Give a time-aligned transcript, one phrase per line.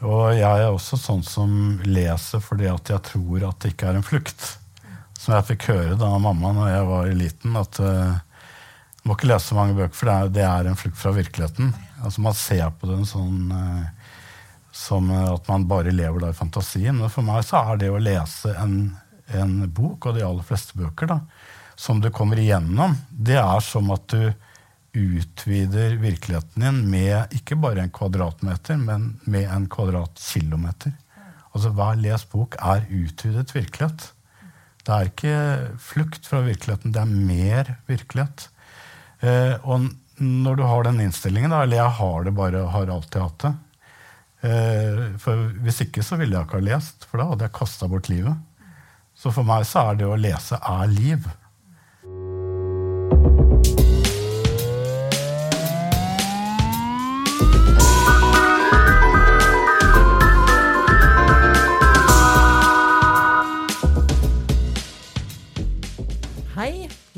[0.00, 1.52] Og jeg er også sånn som
[1.84, 4.46] leser fordi at jeg tror at det ikke er en flukt.
[5.20, 8.16] Som jeg fikk høre da mamma når jeg var liten, at uh,
[9.04, 11.74] må ikke lese så mange bøker, for det er, det er, en flukt fra virkeligheten.
[12.00, 14.16] Altså Man ser på den sånn uh,
[14.72, 16.96] som at man bare lever da i fantasien.
[16.96, 18.94] Men for meg så er det å lese en,
[19.36, 21.20] en bok, og de aller fleste bøker, da,
[21.76, 24.30] som du kommer igjennom, det er som at du
[24.96, 30.94] utvider virkeligheten din med ikke bare en kvadratmeter, men med en kvadratkilometer.
[31.50, 34.10] Altså Hver lest bok er utvidet virkelighet.
[34.86, 35.34] Det er ikke
[35.82, 38.48] flukt fra virkeligheten, det er mer virkelighet.
[39.20, 43.44] Eh, og når du har den innstillingen, eller jeg har det bare, har alltid hatt
[43.44, 43.52] det
[44.48, 47.88] eh, For hvis ikke så ville jeg ikke ha lest, for da hadde jeg kasta
[47.90, 48.36] bort livet.
[49.16, 51.28] Så for meg så er det å lese er liv.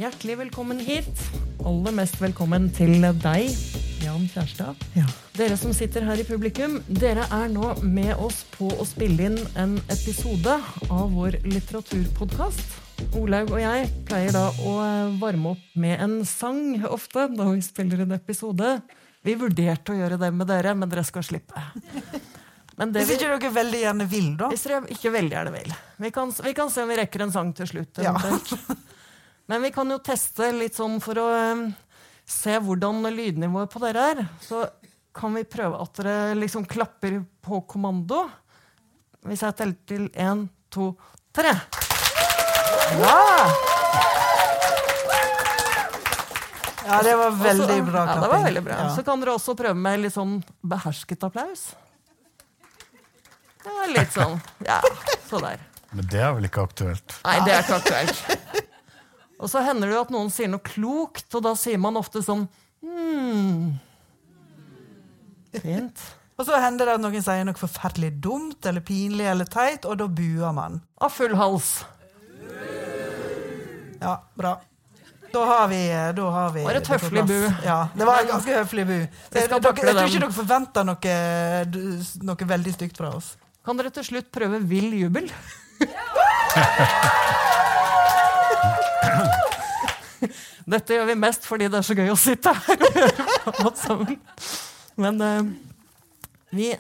[0.03, 1.21] Hjertelig velkommen hit.
[1.63, 3.53] Aller mest velkommen til deg,
[4.03, 4.81] Jan Kjærstad.
[4.99, 5.05] Ja.
[5.37, 9.39] Dere som sitter her i publikum, dere er nå med oss på å spille inn
[9.55, 10.57] en episode
[10.89, 12.75] av vår litteraturpodkast.
[13.21, 14.75] Olaug og jeg pleier da å
[15.23, 18.75] varme opp med en sang ofte da vi spiller en episode.
[19.23, 21.63] Vi vurderte å gjøre det med dere, men dere skal slippe.
[22.75, 24.51] hvis ikke dere veldig gjerne vil, da?
[24.51, 25.77] Hvis dere ikke veldig gjerne vil.
[26.03, 28.03] Vi kan, vi kan se om vi rekker en sang til slutt.
[28.03, 28.19] Ja.
[29.53, 31.67] Men vi kan jo teste litt sånn for å um,
[32.25, 34.21] se hvordan lydnivået på dere er.
[34.41, 34.63] Så
[35.13, 38.23] kan vi prøve at dere liksom klapper på kommando.
[39.29, 40.87] Hvis jeg teller til én, to,
[41.37, 41.53] tre.
[42.97, 43.19] Ja!
[46.87, 48.09] Ja, det var veldig også, bra klapping.
[48.09, 48.79] Ja, det var veldig bra.
[48.87, 48.89] Ja.
[48.97, 51.67] Så kan dere også prøve med litt sånn behersket applaus.
[53.69, 54.41] Ja, litt sånn.
[54.65, 54.81] Ja,
[55.29, 55.61] så der.
[55.93, 57.21] Men det er vel ikke aktuelt?
[57.29, 58.49] Nei, det er ikke aktuelt.
[59.41, 62.23] Og så hender det jo at noen sier noe klokt, og da sier man ofte
[62.25, 62.45] sånn
[62.85, 63.73] hmm.
[65.53, 66.03] Fint.
[66.41, 69.99] Og så hender det at noen sier noe forferdelig dumt eller pinlig eller teit, og
[70.01, 70.81] da buer man.
[70.99, 71.83] Av full hals.
[74.01, 74.57] Ja, bra.
[75.33, 75.83] Da har vi,
[76.17, 77.39] da har vi var et høflig bu.
[77.65, 78.97] Ja, det var et ganske høflig bu.
[78.99, 81.15] Jeg, jeg, tror ikke dere forventer noe,
[82.33, 83.33] noe veldig stygt fra oss.
[83.63, 85.31] Kan dere til slutt prøve vill jubel?
[90.73, 92.85] Dette gjør vi mest fordi det er så gøy å sitte her
[93.49, 94.19] og på sammen.
[95.01, 95.51] Men uh,
[96.53, 96.73] vi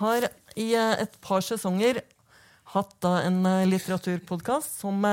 [0.00, 2.00] har i uh, et par sesonger
[2.72, 5.04] hatt da en uh, litteraturpodkast som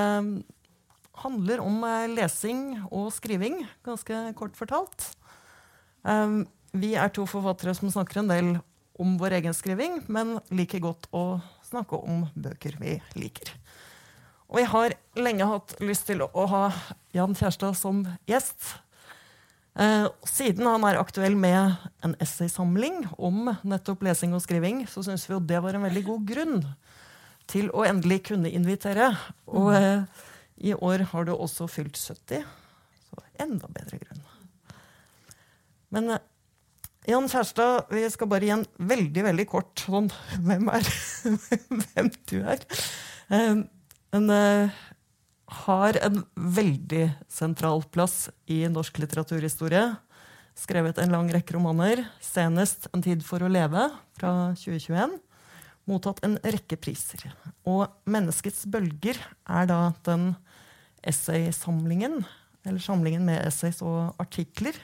[1.24, 5.12] handler om lesing og skriving, ganske kort fortalt.
[6.74, 8.50] vi er to forfattere som snakker en del
[9.00, 13.54] om vår egen skriving, men liker godt å snakke om bøker vi liker.
[14.54, 16.68] Og jeg har lenge hatt lyst til å ha
[17.16, 18.76] Jan Kjærstad som gjest.
[19.74, 21.74] Eh, siden han er aktuell med
[22.06, 26.06] en essaysamling om nettopp lesing og skriving, så syns vi jo det var en veldig
[26.06, 26.62] god grunn
[27.50, 29.10] til å endelig kunne invitere.
[29.50, 30.06] Og eh,
[30.70, 32.46] i år har du også fylt 70,
[33.10, 34.24] så enda bedre grunn.
[35.98, 36.26] Men eh,
[37.10, 40.14] Jan Kjærstad, vi skal bare gi en veldig veldig kort sånn
[40.46, 40.94] Hvem er
[41.90, 42.62] hvem du er?
[44.14, 44.70] Men uh,
[45.66, 49.88] har en veldig sentral plass i norsk litteraturhistorie.
[50.54, 55.18] Skrevet en lang rekke romaner, senest 'En tid for å leve' fra 2021.
[55.90, 57.34] Mottatt en rekke priser.
[57.66, 59.18] Og 'Menneskets bølger'
[59.50, 60.36] er da den
[61.04, 62.24] essaysamlingen,
[62.66, 64.78] eller samlingen med essays og artikler,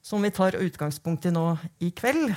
[0.00, 2.36] som vi tar utgangspunkt i nå i kveld.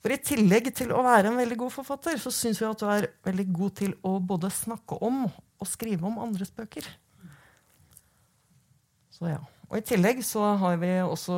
[0.00, 2.88] For i tillegg til å være en veldig god forfatter, så syns vi at du
[2.88, 6.86] er veldig god til å både snakke om og skrive om andres bøker.
[9.12, 9.40] Så ja.
[9.70, 11.34] Og i tillegg så har vi også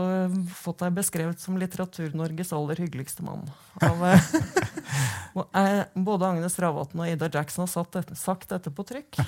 [0.56, 3.42] fått deg beskrevet som Litteratur-Norges aller hyggeligste mann.
[3.84, 9.20] Av, eh, både Agnes Ravatn og Ida Jackson har dette, sagt dette på trykk.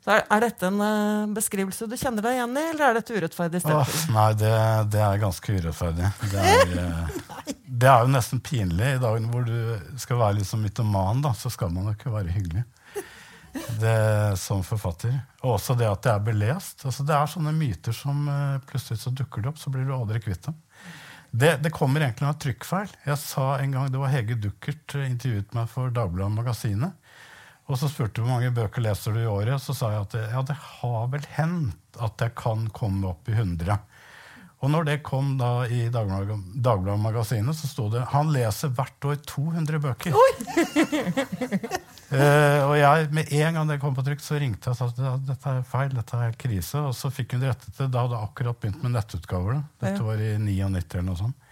[0.00, 3.16] Så er, er, dette en uh, beskrivelse du kjenner deg igjen i, eller er dette
[3.16, 3.60] urettferdig?
[3.68, 4.52] Oh, nei, det,
[4.94, 6.08] det, er ganske urettferdig.
[6.32, 7.34] Det er, uh,
[7.82, 8.94] det er, jo nesten pinlig.
[8.96, 12.14] I dagen hvor du skal være litt som mytoman, da, så skal man jo ikke
[12.14, 12.64] være hyggelig.
[13.80, 15.12] Det Som forfatter.
[15.42, 16.84] Og også det at det er belest.
[16.86, 19.92] Altså, det er sånne myter som uh, plutselig så dukker det opp, så blir du
[19.96, 20.56] aldri kvitt dem.
[21.30, 22.88] Det, det, kommer egentlig av trykkfeil.
[23.06, 26.96] Jeg sa en gang, Det var Hege Duckert intervjuet meg for Dagbladet Magasinet.
[27.70, 29.62] Og så spurte hvor mange bøker leser du i året.
[29.62, 33.36] Så sa jeg at ja, det har vel hendt at jeg kan komme opp i
[33.36, 33.78] 100.
[34.60, 39.16] Og når det kom da i Dagbladet Magasinet, så sto det han leser hvert år
[39.24, 40.12] 200 bøker.
[42.12, 44.90] uh, og jeg, med en gang det kom på trykk, så ringte jeg og sa
[44.90, 45.94] at ja, dette er feil.
[45.96, 46.82] dette er krise.
[46.90, 47.88] Og så fikk hun rettet det.
[47.88, 49.56] Da hadde jeg akkurat begynt med nettutgaver.
[49.56, 49.62] da.
[49.86, 51.48] Dette var i 99 eller noe sånt.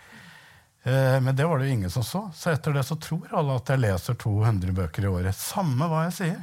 [0.83, 2.31] Eh, men det var det jo ingen som så.
[2.35, 5.37] Så etter det så tror alle at jeg leser 200 bøker i året.
[5.37, 6.39] Samme hva jeg sier.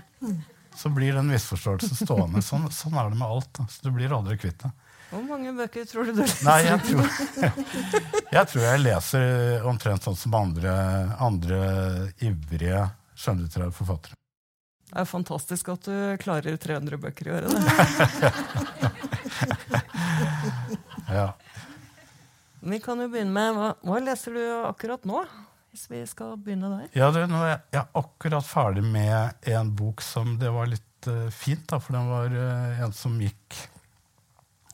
[0.76, 2.42] Så blir den misforståelsen stående.
[2.44, 3.52] Sånn, sånn er det med alt.
[3.56, 3.68] Da.
[3.72, 4.72] Så du blir aldri kvitt det.
[5.12, 6.44] Hvor mange bøker tror du du leser?
[6.48, 7.06] Nei, jeg tror,
[8.36, 10.74] jeg tror jeg leser omtrent sånn som andre,
[11.24, 11.60] andre
[12.26, 12.82] ivrige
[13.16, 14.18] skjønnlitterære forfattere.
[14.90, 17.52] Det er fantastisk at du klarer 300 bøker i året.
[21.06, 21.36] Ja.
[22.66, 25.22] Vi kan jo begynne med, hva, hva leser du akkurat nå?
[25.70, 26.88] Hvis vi skal begynne der.
[26.98, 30.72] Ja, du, nå er jeg, jeg er akkurat ferdig med en bok som det var
[30.72, 33.64] litt uh, fint, da, for den var uh, en som gikk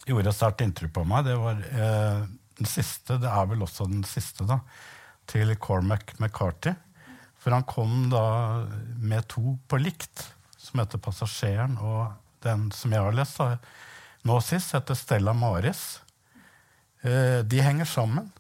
[0.09, 1.27] Gjorde et sterkt inntrykk på meg.
[1.27, 2.23] Det var uh,
[2.57, 4.57] den siste, det er vel også den siste, da,
[5.29, 6.73] til Cormac McCarthy.
[7.41, 8.23] For han kom da
[8.97, 10.23] med to på likt,
[10.57, 13.57] som heter 'Passasjeren', og den som jeg har lest da,
[14.25, 16.01] nå sist, heter 'Stella Maris'.
[17.01, 18.31] Eh, de henger sammen.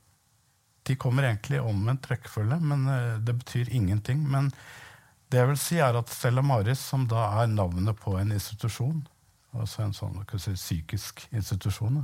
[0.83, 4.23] De kommer egentlig i omvendt rekkefølge, men eh, det betyr ingenting.
[4.29, 4.51] Men
[5.31, 9.03] det jeg vil si, er at Stella Maris, som da er navnet på en institusjon,
[9.57, 12.03] altså en sånn si, psykisk institusjon,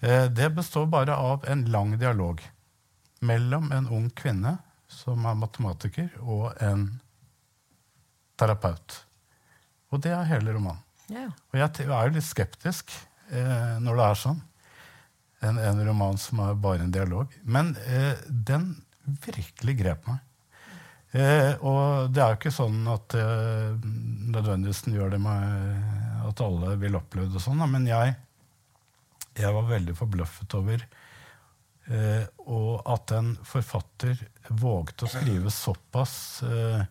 [0.00, 2.42] eh, det består bare av en lang dialog
[3.22, 4.56] mellom en ung kvinne
[4.92, 6.88] som er matematiker, og en
[8.38, 9.02] terapeut.
[9.92, 10.82] Og det er hele romanen.
[11.10, 11.32] Yeah.
[11.52, 12.92] Og jeg er jo litt skeptisk
[13.32, 14.40] eh, når det er sånn.
[15.42, 17.32] En, en roman som er bare en dialog.
[17.42, 18.76] Men eh, den
[19.26, 20.20] virkelig grep meg.
[21.12, 23.74] Eh, og det er jo ikke sånn at eh,
[24.32, 28.14] nødvendigvis den gjør det med at alle vil oppleve det sånn, da, men jeg,
[29.36, 30.86] jeg var veldig forbløffet over
[31.92, 32.24] eh,
[32.94, 36.14] at en forfatter vågte å skrive såpass
[36.48, 36.86] eh,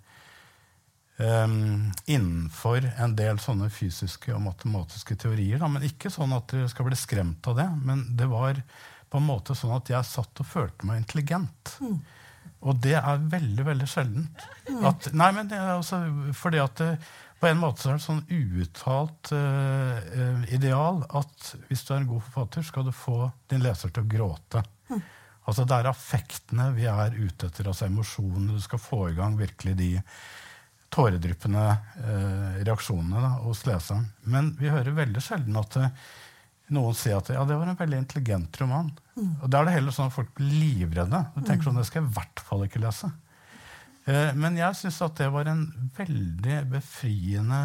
[1.22, 5.62] um, innenfor en del sånne fysiske og matematiske teorier.
[5.62, 7.68] Da, men ikke sånn at dere skal bli skremt av det.
[7.86, 8.60] Men det var
[9.12, 11.76] på en måte sånn at jeg satt og følte meg intelligent.
[12.62, 14.46] Og det er veldig, veldig sjeldent.
[14.88, 16.04] At, nei, men det er altså
[16.38, 16.92] fordi at det,
[17.42, 22.04] på en måte så er det sånn uuttalt eh, eh, ideal at hvis du er
[22.04, 24.62] en god forfatter, skal du få din leser til å gråte.
[25.50, 28.54] Altså Det er affektene vi er ute etter, altså emosjonene.
[28.54, 29.90] Du skal få i gang virkelig de
[30.92, 31.68] tåredryppende
[32.04, 34.10] eh, reaksjonene da, hos leseren.
[34.28, 35.94] Men vi hører veldig sjelden at eh,
[36.76, 38.92] noen sier at ja, det var en veldig intelligent roman.
[39.18, 41.20] Og da er det heller sånn at folk blir livredde.
[41.36, 43.12] Du tenker sånn, det skal jeg i hvert fall ikke lese.
[44.10, 45.66] Eh, men jeg syns at det var en
[45.98, 47.62] veldig befriende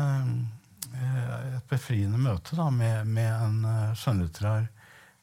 [0.93, 4.67] eh, et befriende møte da, med, med en eh, skjønnlitterær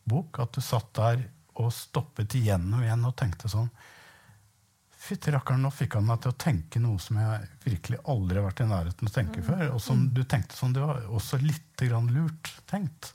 [0.10, 0.42] bok.
[0.44, 1.28] At du satt der
[1.62, 3.70] og stoppet igjennom igjen og tenkte sånn
[5.04, 8.46] Fytti rakkeren, nå fikk han meg til å tenke noe som jeg virkelig aldri har
[8.46, 9.64] vært i nærheten av å tenke før.
[9.76, 13.10] Og som du tenkte som det var også litt grann lurt tenkt.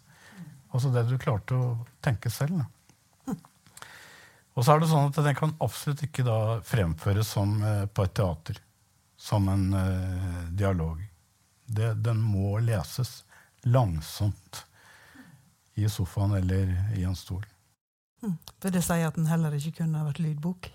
[0.68, 1.70] Altså det du klarte å
[2.04, 2.60] tenke selv.
[4.58, 8.04] Og så er det sånn at den kan absolutt ikke da fremføres som eh, på
[8.04, 8.58] et teater.
[9.16, 11.00] Som en eh, dialog.
[11.64, 13.22] Det, den må leses
[13.64, 14.64] langsomt
[15.78, 17.46] i sofaen eller i en stol.
[18.58, 20.68] For det sier at den heller ikke kunne vært lydbok.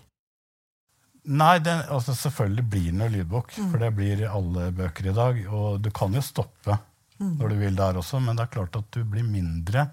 [1.24, 5.38] Nei, den, altså selvfølgelig blir den jo lydbok, for det blir alle bøker i dag.
[5.48, 6.76] Og du kan jo stoppe
[7.24, 9.86] når du vil der også, men det er klart at du blir mindre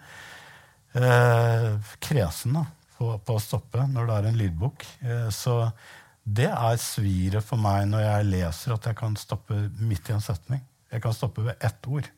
[0.97, 1.67] eh,
[2.03, 2.65] kresen da,
[2.97, 4.87] på, på å stoppe når det er en lydbok.
[5.05, 5.57] Eh, så
[6.23, 10.25] det er sviret for meg når jeg leser at jeg kan stoppe midt i en
[10.25, 10.65] setning.
[10.91, 12.09] Jeg kan stoppe ved ett ord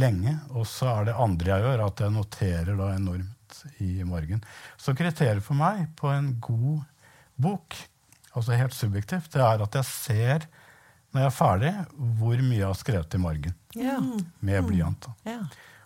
[0.00, 4.40] lenge, og så er det andre jeg gjør, at jeg noterer da enormt i margen.
[4.80, 6.80] Så kriteriet for meg på en god
[7.42, 7.76] bok,
[8.34, 10.46] altså helt subjektivt, det er at jeg ser
[11.12, 11.70] når jeg er ferdig,
[12.18, 13.98] hvor mye jeg har skrevet i margen Ja.
[14.40, 15.00] med blyant.
[15.06, 15.12] da.
[15.34, 15.40] ja.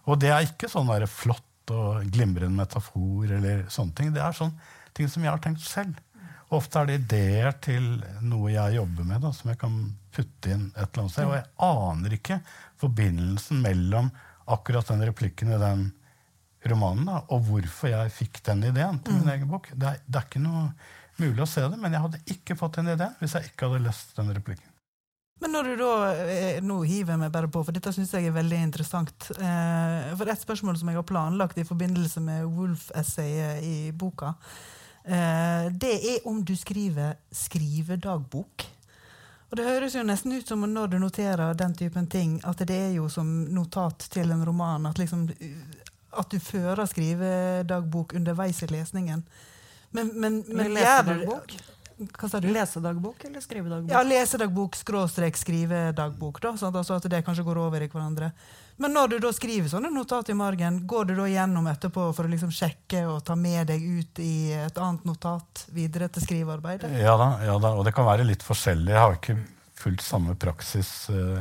[0.06, 1.42] Og det er ikke sånn der flott
[1.74, 4.12] og glimrende metafor eller sånne ting.
[4.14, 4.52] Det er sånn
[4.94, 5.96] ting som jeg har tenkt selv.
[6.54, 7.88] Ofte er det ideer til
[8.22, 9.80] noe jeg jobber med, da, som jeg kan
[10.14, 11.26] putte inn et eller annet sted.
[11.26, 12.38] Og jeg aner ikke
[12.78, 14.12] forbindelsen mellom
[14.46, 15.88] akkurat den replikken i den
[16.70, 19.66] romanen da, og hvorfor jeg fikk den ideen til min egen bok.
[19.74, 20.68] Det er, det er ikke noe
[21.22, 23.86] mulig å se det, men jeg hadde ikke fått den ideen hvis jeg ikke hadde
[23.86, 24.72] lest den replikken.
[25.40, 25.90] Men når du da
[26.32, 29.28] eh, Nå hiver jeg meg bare på, for dette syns jeg er veldig interessant.
[29.36, 34.32] Eh, for et spørsmål som jeg har planlagt i forbindelse med Wolf-essayet i boka,
[35.04, 38.64] eh, det er om du skriver skrivedagbok.
[39.46, 42.80] Og det høres jo nesten ut som når du noterer den typen ting, at det
[42.88, 44.88] er jo som notat til en roman.
[44.88, 45.28] At liksom
[46.16, 49.22] at du fører skrivedagbok underveis i lesningen.
[49.90, 51.56] Men, men, men lesedagbok?
[51.96, 52.50] Hva sa du?
[52.52, 53.90] Lesedagbok eller skrivedagbok?
[53.90, 56.40] Ja, lesedagbok skråstrek skrivedagbok.
[56.42, 58.32] da, sånn Altså at det kanskje går over i hverandre.
[58.76, 62.28] Men når du da skriver sånne notat i margen, går du da gjennom etterpå for
[62.28, 66.92] å liksom sjekke og ta med deg ut i et annet notat videre til skrivearbeidet?
[67.00, 68.92] Ja da, ja da, og det kan være litt forskjellig.
[68.92, 69.38] Jeg har ikke
[69.80, 71.40] fulgt samme praksis eh,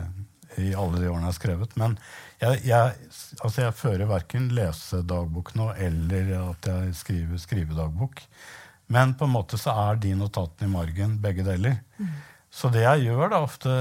[0.62, 1.74] i alle de årene jeg har skrevet.
[1.80, 1.98] Men
[2.42, 3.10] jeg, jeg,
[3.42, 8.24] altså jeg fører verken lesedagbok nå eller at jeg skriver skrivedagbok.
[8.94, 11.80] Men på en måte så er de notatene i margen begge deler.
[12.56, 13.72] Så det jeg gjør da ofte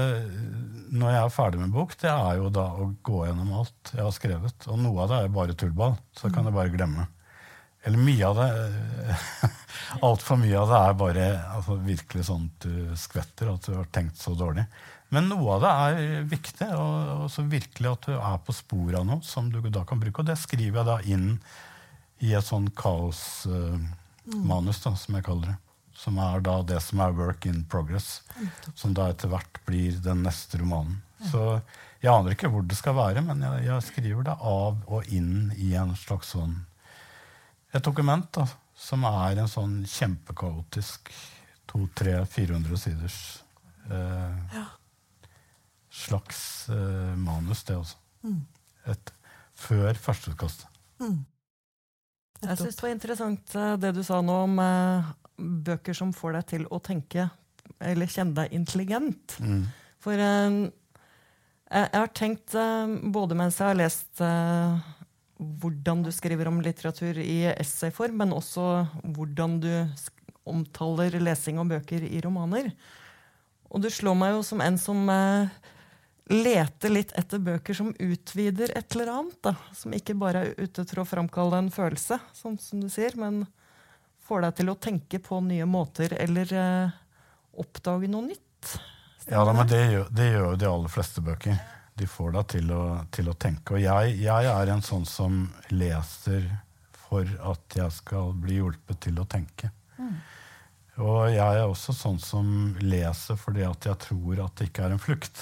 [0.91, 4.03] når jeg er ferdig med bok, det er jo da å gå gjennom alt jeg
[4.03, 4.67] har skrevet.
[4.67, 7.05] Og noe av det er bare tullball, så kan jeg bare glemme.
[7.85, 8.49] Eller mye av det
[10.07, 13.87] Altfor mye av det er bare altså, virkelig sånn at du skvetter, at du har
[13.93, 14.65] tenkt så dårlig.
[15.13, 18.99] Men noe av det er viktig, og, og så virkelig at du er på sporet
[18.99, 20.23] av noe som du da kan bruke.
[20.23, 21.29] Og det skriver jeg da inn
[22.25, 25.57] i et sånn kaosmanus, da, som jeg kaller det.
[25.95, 28.19] Som er da det som er work in progress.
[28.75, 30.97] Som da etter hvert blir den neste romanen.
[31.31, 31.61] Så
[32.03, 35.53] jeg aner ikke hvor det skal være, men jeg, jeg skriver det av og inn
[35.55, 36.57] i en slags sånn
[37.75, 38.45] et dokument da,
[38.75, 41.11] som er en sånn kjempekaotisk
[41.71, 43.17] 200-400 siders
[43.91, 44.59] eh,
[45.95, 47.97] slags eh, manus, det også.
[48.91, 49.13] Et,
[49.55, 50.67] før førsteutkastet.
[52.45, 56.39] Jeg syns det var interessant eh, det du sa nå om eh, bøker som får
[56.39, 57.29] deg til å tenke
[57.79, 59.37] eller kjenne deg intelligent.
[59.41, 59.63] Mm.
[60.03, 60.59] For eh,
[61.65, 64.91] jeg, har tenkt, eh, både mens jeg har lest eh,
[65.35, 68.85] hvordan du skriver om litteratur i essayform, men også
[69.15, 69.71] hvordan du
[70.45, 72.69] omtaler lesing av bøker i romaner.
[73.73, 75.55] Og du slår meg jo som en som eh,
[76.29, 79.37] leter litt etter bøker som utvider et eller annet.
[79.43, 79.55] Da.
[79.73, 83.43] Som ikke bare er ute til å framkalle en følelse, sånn som du sier, men
[84.25, 86.99] får deg til å tenke på nye måter eller eh,
[87.61, 88.75] oppdage noe nytt.
[89.29, 91.57] Ja, da, men det gjør, det gjør jo de aller fleste bøker.
[91.95, 92.71] De får deg til
[93.15, 93.77] til å tenke.
[93.77, 96.49] Og jeg, jeg er en sånn som leser
[97.05, 99.69] for at jeg skal bli hjulpet til å tenke.
[100.95, 102.47] Og jeg er også sånn som
[102.79, 105.41] leser fordi at jeg tror at det ikke er en flukt.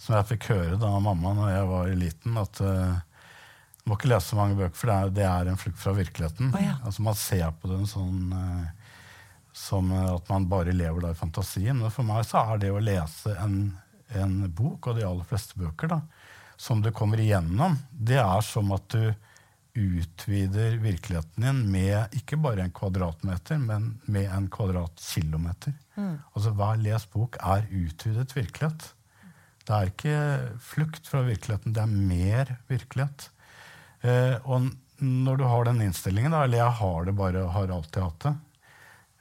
[0.00, 2.98] Som jeg fikk høre da mamma når jeg var liten, at uh,
[3.84, 6.52] må ikke lese så mange bøker, for det er, det er en flukt fra virkeligheten.
[6.54, 6.78] Oh, ja.
[6.84, 8.90] Altså Man ser på den sånn uh,
[9.52, 11.80] som at man bare lever da i fantasien.
[11.80, 13.56] Men for meg så er det å lese en,
[14.14, 16.00] en bok, og de aller fleste bøker, da,
[16.60, 19.10] som du kommer igjennom, det er som at du
[19.74, 25.76] utvider virkeligheten din med ikke bare en kvadratmeter, men med en kvadratkilometer.
[26.34, 28.90] Altså Hver lest bok er utvidet virkelighet.
[29.66, 30.18] Det er ikke
[30.64, 33.28] flukt fra virkeligheten, det er mer virkelighet.
[34.02, 38.02] Eh, og når du har den innstillingen, da, eller jeg har det bare, har alltid
[38.04, 38.32] hatt det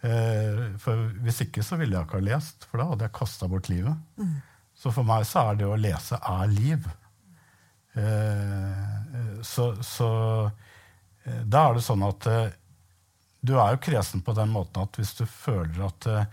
[0.10, 3.48] eh, For hvis ikke så ville jeg ikke ha lest, for da hadde jeg kasta
[3.52, 3.96] bort livet.
[4.80, 6.88] Så for meg så er det å lese er liv.
[8.00, 10.10] Eh, så så
[11.26, 12.52] eh, da er det sånn at eh,
[13.42, 16.26] du er jo kresen på den måten at hvis du føler at eh,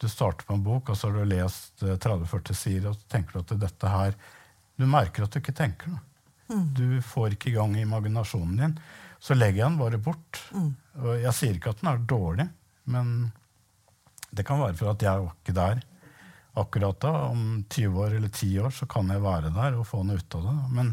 [0.00, 3.10] du starter på en bok, og så har du lest eh, 30-40 sider, og så
[3.12, 4.14] tenker du at dette her
[4.80, 6.06] Du merker at du ikke tenker noe.
[6.74, 8.72] Du får ikke i gang imaginasjonen din.
[9.22, 10.40] Så legger jeg den bare bort.
[10.98, 12.46] Og jeg sier ikke at den er dårlig,
[12.90, 13.30] men
[14.34, 15.82] det kan være for at jeg var ikke der
[16.60, 17.12] akkurat da.
[17.28, 20.38] Om 20 år eller 10 år så kan jeg være der og få noe ut
[20.40, 20.56] av det.
[20.74, 20.92] Men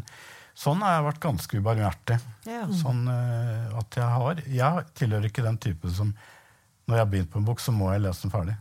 [0.58, 2.18] sånn har jeg vært ganske ubarmhjertig.
[2.50, 2.64] Ja.
[2.74, 6.12] Sånn uh, at jeg har Jeg tilhører ikke den type som
[6.88, 8.54] når jeg har begynt på en bok, så må jeg lese den ferdig.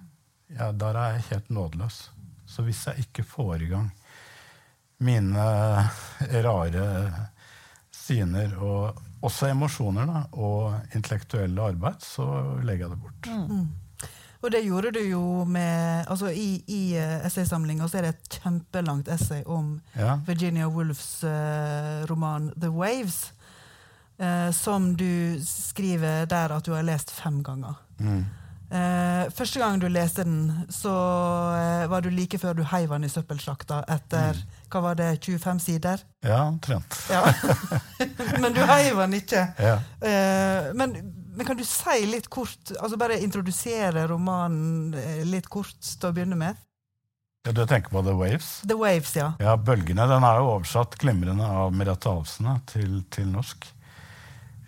[0.56, 2.12] Ja, der er jeg helt nådeløs.
[2.48, 3.90] Så hvis jeg ikke får i gang
[5.00, 5.42] mine
[6.48, 6.86] rare
[7.92, 12.26] syner og også emosjoner da, og intellektuelle arbeid, så
[12.64, 13.30] legger jeg det bort.
[14.42, 19.08] Og det gjorde du jo med altså I, i uh, essaysamlinga er det et kjempelangt
[19.10, 20.20] essay om Ja.
[20.28, 23.34] Virginia Woolfs uh, roman 'The Waves',
[24.22, 27.74] uh, som du skriver der at du har lest fem ganger.
[28.00, 28.26] Mm.
[28.68, 30.92] Eh, første gang du leste den, så
[31.56, 35.62] eh, var du like før du heiv den i søppelsjakta etter hva var det, 25
[35.64, 36.04] sider.
[36.26, 36.98] Ja, omtrent.
[37.08, 37.22] Ja.
[38.44, 39.46] Men du heiv den ikke.
[39.64, 39.78] Ja.
[40.04, 40.98] Eh, men,
[41.38, 46.16] men kan du si litt kort, altså bare introdusere romanen eh, litt kort til å
[46.16, 46.60] begynne med?
[47.48, 48.50] Ja, Du tenker på The Waves?
[48.68, 49.32] The Waves, ja.
[49.40, 53.70] Ja, 'Bølgene' den er jo oversatt glimrende av Merete Alfsen til, til norsk.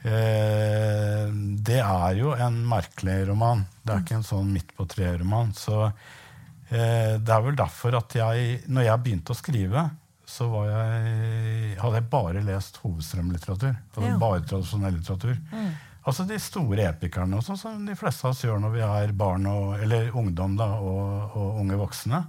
[0.04, 1.26] Eh,
[1.60, 3.66] det er jo en merkelig roman.
[3.84, 5.52] Det er ikke en sånn midt på treet-roman.
[5.58, 9.90] Så eh, det er vel derfor at jeg, når jeg begynte å skrive,
[10.30, 13.74] så var jeg, hadde jeg bare lest hovedstrømlitteratur.
[13.74, 14.18] Altså Ja.
[14.22, 15.38] Bare tradisjonell litteratur.
[15.52, 15.72] Mm.
[16.10, 19.12] Altså de store epikerne, og sånn som de fleste av oss gjør når vi er
[19.18, 22.22] barn, og, eller ungdom da, og, og unge voksne.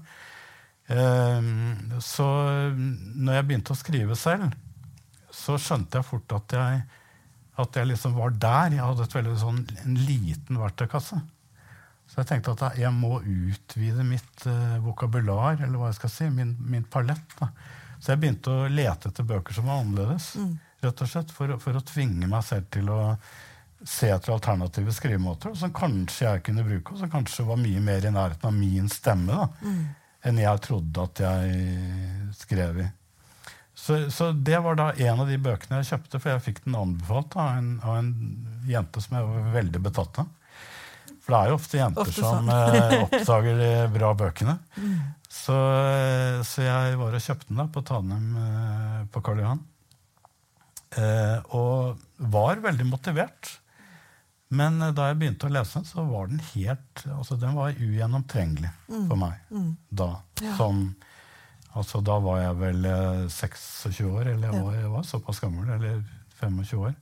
[0.91, 2.27] Ehm, så
[2.75, 4.57] når jeg begynte å skrive selv,
[5.31, 6.81] så skjønte jeg fort at jeg,
[7.63, 8.77] at jeg liksom var der.
[8.77, 11.21] Jeg hadde et veldig sånn, en liten verktøykasse.
[12.11, 16.31] Så jeg tenkte at jeg må utvide mitt uh, vokabular, eller hva jeg skal si,
[16.35, 17.37] min, min palett.
[17.39, 17.53] Da.
[18.01, 20.33] Så jeg begynte å lete etter bøker som var annerledes,
[20.81, 23.01] rett og slett, for, for å tvinge meg selv til å
[23.87, 28.05] se etter alternative skrivemåter som kanskje jeg kunne bruke, og som kanskje var mye mer
[28.05, 29.47] i nærheten av min stemme da,
[30.29, 32.89] enn jeg trodde at jeg skrev i.
[33.81, 36.77] Så, så det var da en av de bøkene jeg kjøpte, for jeg fikk den
[36.77, 38.11] anbefalt av en, av en
[38.69, 40.29] jente som jeg var veldig betatt av.
[41.21, 42.53] For det er jo ofte jenter Ofte som sånn.
[42.53, 44.59] eh, oppdager de bra bøkene.
[45.31, 49.65] Så, eh, så jeg var og kjøpte den da på Tanem eh, på Karl Johan.
[50.99, 52.01] Eh, og
[52.35, 53.53] var veldig motivert.
[54.51, 57.77] Men eh, da jeg begynte å lese den, så var den helt altså Den var
[57.79, 59.39] ugjennomtrengelig for meg
[59.89, 60.11] da.
[60.43, 60.57] Ja.
[60.59, 60.91] Som
[61.79, 65.69] Altså, da var jeg vel eh, 26 år, eller jeg var, jeg var såpass gammel.
[65.77, 66.03] Eller
[66.41, 66.95] 25 år.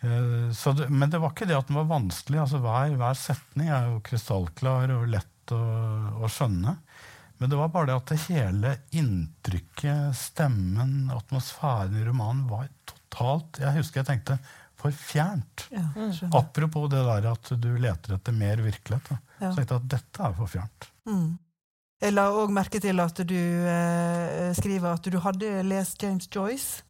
[0.00, 2.40] Eh, så det, men det var ikke det at den var vanskelig.
[2.42, 5.60] altså Hver, hver setning er jo krystallklar og lett å,
[6.20, 6.76] å skjønne.
[7.40, 13.62] Men det var bare det at det hele inntrykket, stemmen, atmosfæren i romanen var totalt
[13.62, 14.36] Jeg husker jeg tenkte
[14.80, 15.66] for fjernt.
[15.72, 15.86] Ja.
[16.36, 19.08] Apropos det der at du leter etter mer virkelighet.
[19.08, 19.16] Da.
[19.40, 19.50] Ja.
[19.50, 20.88] Så tenkte at dette er for fjernt.
[21.08, 21.30] Mm.
[22.00, 26.82] Jeg la òg merke til at du eh, skriver at du hadde lest James Joyce.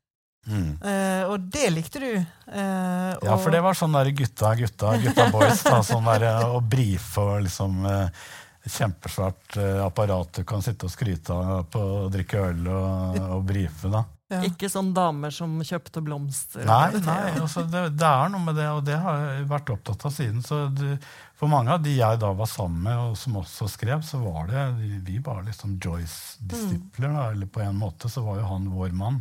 [0.51, 2.13] Eh, og det likte du.
[2.17, 5.65] Eh, Ja, for det var sånn der gutta, gutta, gutta boys.
[5.67, 8.23] Da, sånn der, eh, å brife og liksom eh,
[8.71, 13.45] Kjempesvært eh, apparat du kan sitte og skryte av på å drikke øl og, og
[13.49, 13.89] brife.
[13.93, 14.03] da.
[14.31, 14.41] Ja.
[14.47, 16.63] Ikke sånn damer som kjøpte blomster.
[16.67, 20.07] Nei, nei altså det, det er noe med det, og det har jeg vært opptatt
[20.07, 20.45] av siden.
[20.47, 20.99] så det,
[21.39, 24.47] For mange av de jeg da var sammen med, og som også skrev, så var
[24.53, 24.69] det
[25.09, 27.11] vi var liksom Joyce-disipler.
[27.11, 27.25] Mm.
[27.25, 29.19] eller på en måte så var jo han vår mann.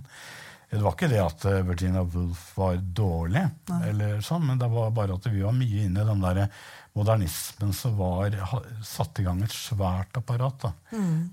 [0.69, 3.41] Det var ikke det at eh, Virginia Woolf var dårlig,
[3.89, 6.43] eller sånn, men det var bare at vi var mye inne i den der
[6.97, 10.59] modernismen som var satte satt i gang et svært apparat.
[10.65, 10.71] da,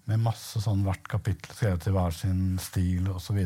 [0.04, 3.38] Med masse sånn hvert kapittel skrevet i hver sin stil osv.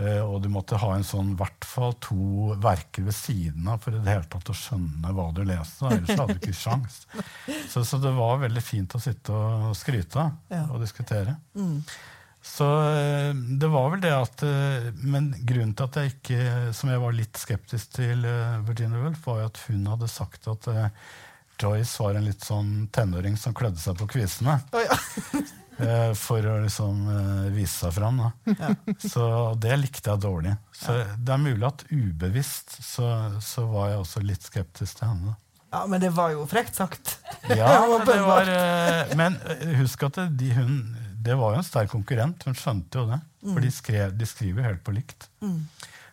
[0.00, 3.92] Eh, og du måtte ha en sånn hvert fall to verker ved siden av for
[3.92, 5.84] i det hele tatt å skjønne hva du leste.
[5.92, 7.02] Ellers hadde du ikke sjans.
[7.68, 10.64] Så, så det var veldig fint å sitte og skryte av Ja.
[10.72, 11.36] og diskutere.
[11.54, 11.82] Mm.
[12.42, 16.38] Så eh, det var vel det at eh, Men grunnen til at jeg ikke
[16.74, 20.48] Som jeg var litt skeptisk til eh, Virginia Woolf, var jo at hun hadde sagt
[20.50, 20.66] at
[21.62, 24.56] Joyce var en litt sånn tenåring som klødde seg på kvisene.
[24.74, 24.96] Oh, ja.
[26.18, 27.04] For å liksom
[27.54, 28.18] vise seg fram.
[28.18, 28.72] Da.
[29.02, 29.22] Så
[29.62, 30.56] det likte jeg dårlig.
[30.74, 33.06] Så det er mulig at ubevisst så,
[33.42, 35.36] så var jeg også litt skeptisk til henne.
[35.70, 37.16] ja, men det var jo frekt sagt.
[37.50, 37.78] Ja,
[38.10, 38.52] det var
[39.18, 39.38] Men
[39.78, 40.76] husk at de, hun,
[41.22, 42.44] det var jo en sterk konkurrent.
[42.46, 43.18] Hun skjønte jo det.
[43.42, 45.28] For de, skrev, de skriver helt på likt.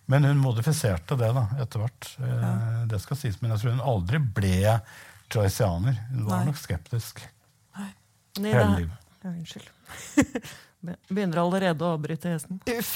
[0.09, 2.07] Men hun modifiserte det da, etter hvert.
[2.17, 2.53] Ja.
[2.89, 4.79] Det skal sies, Men jeg tror hun aldri ble
[5.29, 5.99] joycianer.
[6.09, 6.49] Hun var Nei.
[6.49, 7.21] nok skeptisk
[8.39, 9.11] Nei, hele livet.
[9.21, 9.69] Ja, unnskyld.
[11.13, 12.61] Begynner allerede å avbryte hesten.
[12.71, 12.93] Uff.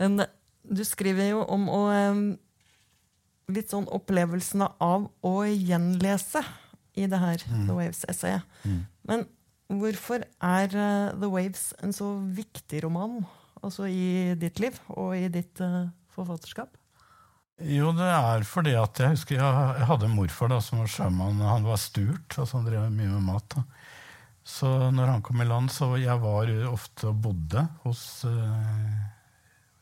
[0.00, 0.30] Men eh,
[0.62, 1.82] du skriver jo om å
[3.48, 6.42] Litt sånn opplevelsene av å gjenlese
[7.00, 8.44] i det her The Waves-essayet.
[8.68, 8.82] Mm.
[9.08, 9.22] Men
[9.68, 13.20] hvorfor er eh, The Waves en så viktig roman
[13.62, 16.76] altså i ditt liv og i ditt eh, forfatterskap?
[17.58, 21.40] Jo, det er fordi at jeg husker jeg, hadde en morfar da, som var sjømann.
[21.42, 23.56] Han var sturt, altså han drev mye med mat.
[23.56, 23.64] da.
[24.46, 28.92] Så når han kom i land, så jeg var ofte og bodde hos eh,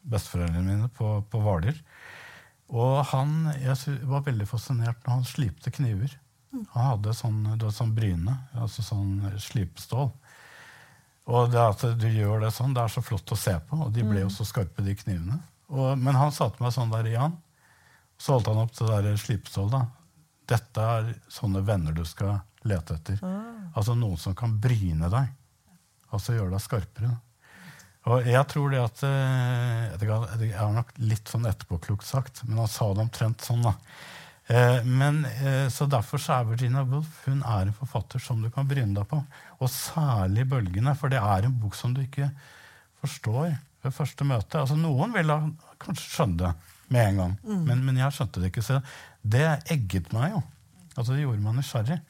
[0.09, 1.77] besteforeldrene mine på, på Hvaler.
[2.75, 6.17] Og han, jeg var veldig fascinert når han slipte kniver.
[6.53, 10.11] Han hadde sånn, det var sånn bryne, altså sånn slipestål.
[11.27, 13.93] Og det at du gjør det sånn, det er så flott å se på, og
[13.93, 15.41] de ble jo så skarpe, de knivene.
[15.75, 17.35] Og, men han sa til meg sånn der, Jan,
[18.17, 19.75] så holdt han opp det der slipestålet.
[19.75, 19.87] da.
[20.47, 23.19] Dette er sånne venner du skal lete etter.
[23.75, 25.33] Altså noen som kan bryne deg.
[26.15, 27.11] Altså gjøre deg skarpere.
[28.07, 30.05] Og jeg tror det at eh,
[30.39, 33.75] Jeg har nok litt sånn etterpåklokt sagt, men han sa det omtrent sånn, da.
[34.47, 38.51] Eh, men, eh, så Derfor så er Virginia Woolf hun er en forfatter som du
[38.55, 39.19] kan bryne deg på.
[39.59, 42.31] Og særlig 'Bølgene', for det er en bok som du ikke
[43.03, 44.61] forstår ved første møte.
[44.61, 45.41] Altså Noen vil da
[45.83, 46.55] kanskje skjønne det
[46.89, 48.63] med en gang, men, men jeg skjønte det ikke.
[48.63, 48.81] Så
[49.27, 50.43] det egget meg jo.
[50.97, 52.01] Altså Det gjorde meg nysgjerrig.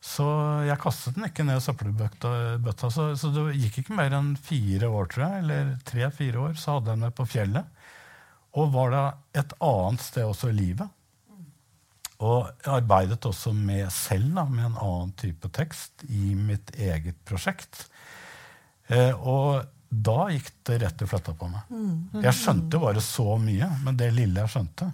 [0.00, 0.26] Så
[0.64, 2.90] jeg kastet den ikke ned i søppelbøtta.
[2.90, 6.78] Så, så det gikk ikke mer enn fire år, tror jeg, eller tre-fire år, så
[6.78, 7.64] hadde jeg den på fjellet.
[8.58, 9.02] Og var da
[9.36, 10.88] et annet sted også i livet.
[12.20, 17.16] Og jeg arbeidet også med selv da, med en annen type tekst i mitt eget
[17.24, 17.86] prosjekt.
[18.92, 21.70] Eh, og da gikk det rett og fletta på meg.
[22.22, 24.90] Jeg skjønte bare så mye, men det lille jeg skjønte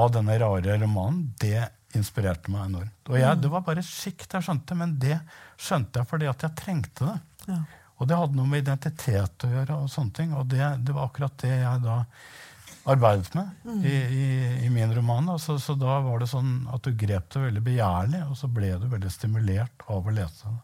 [0.00, 1.66] av denne rare romanen, det
[1.98, 3.10] inspirerte meg enormt.
[3.10, 5.18] Og jeg, Det var bare sjikt jeg skjønte, men det
[5.58, 7.18] skjønte jeg fordi at jeg trengte det.
[7.50, 7.58] Ja.
[8.00, 11.10] Og det hadde noe med identitet å gjøre, og sånne ting, og det, det var
[11.10, 11.96] akkurat det jeg da
[12.88, 13.50] arbeidet med
[13.84, 14.26] i, i,
[14.66, 15.38] i min roman.
[15.38, 18.72] Så, så da var det sånn at du grep det veldig begjærlig, og så ble
[18.80, 20.60] du veldig stimulert av å lese det.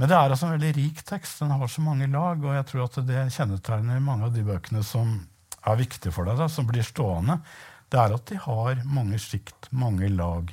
[0.00, 1.42] Men det er altså en veldig rik tekst.
[1.42, 4.80] Den har så mange lag, og jeg tror at det kjennetegner mange av de bøkene
[4.86, 5.18] som
[5.68, 7.36] er viktige for deg, da, som blir stående.
[7.92, 10.48] Det er at de har mange sjikt, mange lag.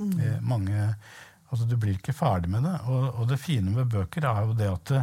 [0.00, 0.94] Eh, mange,
[1.50, 2.76] altså Du blir ikke ferdig med det.
[2.88, 5.02] Og, og det fine med bøker er jo det at det,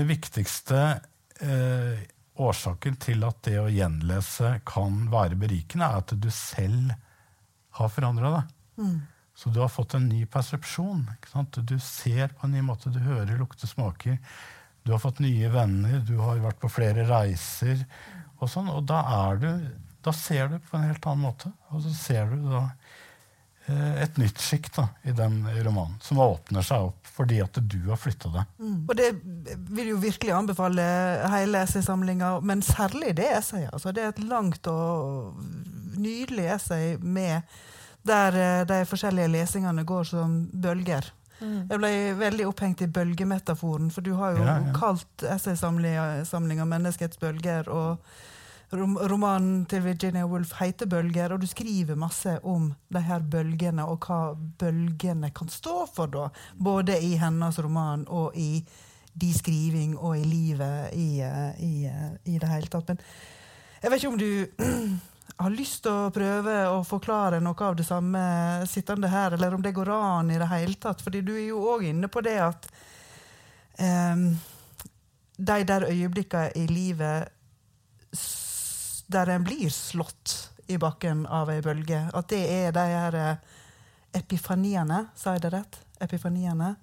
[0.00, 0.80] det viktigste
[1.44, 2.00] eh,
[2.48, 6.94] årsaken til at det å gjenlese kan være berikende, er at du selv
[7.78, 8.54] har forandra deg.
[9.40, 11.06] Så du har fått en ny persepsjon.
[11.14, 11.60] Ikke sant?
[11.64, 14.18] Du ser på en ny måte, du hører, lukter, smaker.
[14.84, 17.86] Du har fått nye venner, du har vært på flere reiser.
[18.40, 19.48] Og sånn, og da, er du,
[20.04, 21.52] da ser du på en helt annen måte.
[21.70, 22.66] Og så ser du da
[23.68, 27.96] et nytt sjikt da, i den romanen, som åpner seg opp fordi at du har
[28.00, 28.44] flytta deg.
[28.88, 29.10] Og det
[29.70, 30.82] vil jo virkelig anbefale
[31.34, 33.70] hele essaysamlinga, men særlig det essayet.
[33.76, 35.36] Altså, det er et langt og
[36.00, 37.42] nydelig essay med,
[38.06, 41.12] der eh, de forskjellige lesingene går som bølger.
[41.40, 44.72] Jeg ble veldig opphengt i bølgemetaforen, for du har jo Ja, ja.
[44.76, 47.68] kalt essaysamlinga 'Menneskets bølger'.
[47.68, 47.98] og
[48.70, 54.06] Romanen til Virginia Woolf heter 'Bølger', og du skriver masse om de her bølgene, og
[54.06, 56.28] hva bølgene kan stå for, da.
[56.54, 58.64] Både i hennes roman og i
[59.20, 62.88] de skriving og i livet i, eh, i, eh, i det hele tatt.
[62.88, 63.00] Men
[63.82, 64.46] jeg vet ikke om du
[65.42, 68.22] har lyst til å prøve å forklare noe av det samme
[68.70, 71.02] sittende her, eller om det går an i det hele tatt.
[71.02, 72.70] Fordi du er jo òg inne på det at
[73.80, 74.38] um,
[75.36, 77.39] de der øyeblikkene i livet
[79.10, 83.56] der en blir slått i bakken av ei bølge, at det er de her eh,
[84.20, 85.80] epifaniene, sa jeg det rett?
[86.00, 86.74] Epifaniene.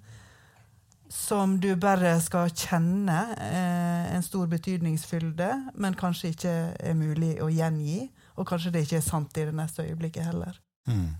[1.09, 7.47] Som du bare skal kjenne eh, en stor betydningsfylde, men kanskje ikke er mulig å
[7.51, 8.09] gjengi.
[8.37, 10.59] Og kanskje det ikke er sant i det neste øyeblikket heller.
[10.91, 11.15] Mm.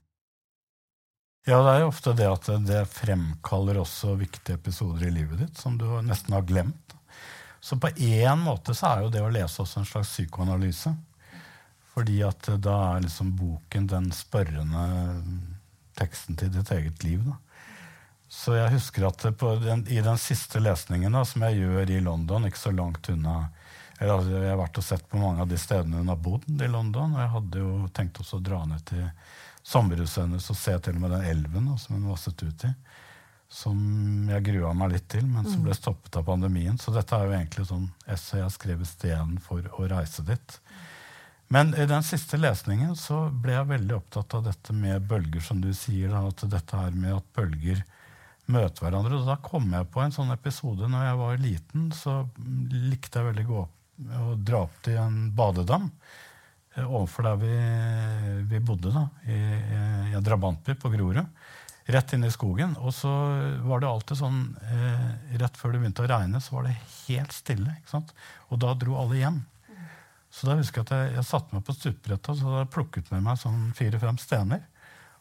[1.47, 5.59] Ja, det er jo ofte det at det fremkaller også viktige episoder i livet ditt
[5.59, 6.96] som du nesten har glemt.
[7.67, 10.93] Så på én måte så er jo det å lese også en slags psykoanalyse.
[11.91, 14.84] Fordi at da er liksom boken den spørrende
[15.99, 17.25] teksten til ditt eget liv.
[17.25, 17.36] Da.
[18.32, 19.25] Så jeg husker at
[19.65, 23.49] den, i den siste lesningen da, som jeg gjør i London, ikke så langt unna
[23.99, 26.47] eller, altså, Jeg har vært og sett på mange av de stedene hun har bodd
[26.47, 29.08] i London, og jeg hadde jo tenkt også å dra ned til
[29.67, 32.75] sommerhuset hennes og se til og med den elven da, som hun vasset ut i.
[33.47, 33.77] Som
[34.27, 36.75] jeg grua meg litt til, men som ble stoppet av pandemien.
[36.81, 40.57] Så dette er jo egentlig sånn essay jeg skrev istedenfor å reise dit.
[41.47, 45.62] Men i den siste lesningen så ble jeg veldig opptatt av dette med bølger, som
[45.63, 46.12] du sier.
[46.12, 47.86] Da, at dette her med at bølger
[48.51, 49.21] møter hverandre.
[49.21, 51.89] Og da kom jeg på en sånn episode når jeg var liten.
[51.95, 52.19] Så
[52.91, 55.88] likte jeg veldig gå opp og dra opp til en badedam
[56.75, 57.55] eh, overfor der vi,
[58.51, 59.38] vi bodde, da, i,
[60.12, 61.23] i en drabantby på Grorud.
[61.88, 62.73] Rett inn i skogen.
[62.84, 63.12] Og så
[63.63, 66.73] var det alltid sånn eh, Rett før det begynte å regne, så var det
[67.06, 67.78] helt stille.
[67.80, 68.12] ikke sant?
[68.52, 69.38] Og da dro alle hjem.
[70.34, 72.73] Så da husker jeg at jeg, jeg satte meg på stupebrettet og så hadde jeg
[72.76, 74.65] plukket med meg sånn fire-fem stener.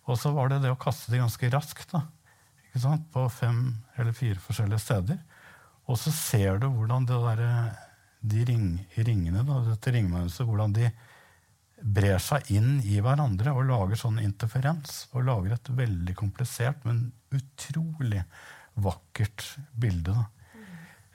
[0.07, 2.03] Og så var det det å kaste de ganske raskt da,
[2.69, 3.07] ikke sant?
[3.15, 3.61] på fem
[3.97, 5.19] eller fire forskjellige steder.
[5.87, 7.43] Og så ser du hvordan det der,
[8.27, 10.91] de ring, ringene, da, dette ringmønsteret, hvordan de
[11.81, 15.07] brer seg inn i hverandre og lager sånn interferens.
[15.12, 18.23] Og lager et veldig komplisert, men utrolig
[18.81, 19.45] vakkert
[19.77, 20.17] bilde.
[20.17, 20.27] Da.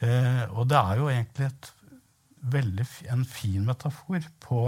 [0.02, 1.71] Eh, og det er jo egentlig et
[2.52, 4.63] veldig, en fin metafor på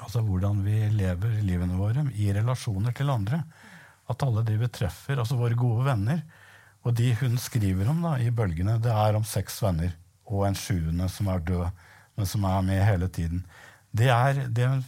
[0.00, 3.42] altså hvordan vi lever livene våre i relasjoner til andre.
[4.10, 6.22] At alle de vi treffer, altså våre gode venner,
[6.82, 9.92] og de hun skriver om da, i bølgene, det er om seks venner
[10.30, 11.82] og en sjuende som er død,
[12.16, 13.44] men som er med hele tiden.
[13.90, 14.84] Det, er, det hun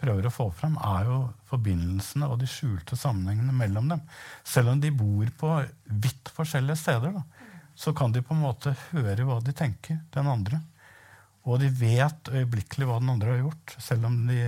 [0.00, 1.18] prøver å få fram, er jo
[1.50, 4.02] forbindelsene og de skjulte sammenhengene mellom dem.
[4.46, 5.52] Selv om de bor på
[5.84, 10.28] vidt forskjellige steder, da, så kan de på en måte høre hva de tenker, den
[10.28, 10.60] andre.
[11.48, 14.38] Og de vet øyeblikkelig hva den andre har gjort, selv om de,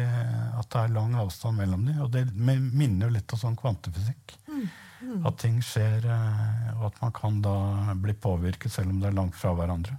[0.61, 2.01] at det er lang avstand mellom dem.
[2.05, 4.37] Og det minner jo litt om sånn kvantefysikk.
[5.27, 7.57] At ting skjer, eh, og at man kan da
[7.99, 9.97] bli påvirket selv om det er langt fra hverandre.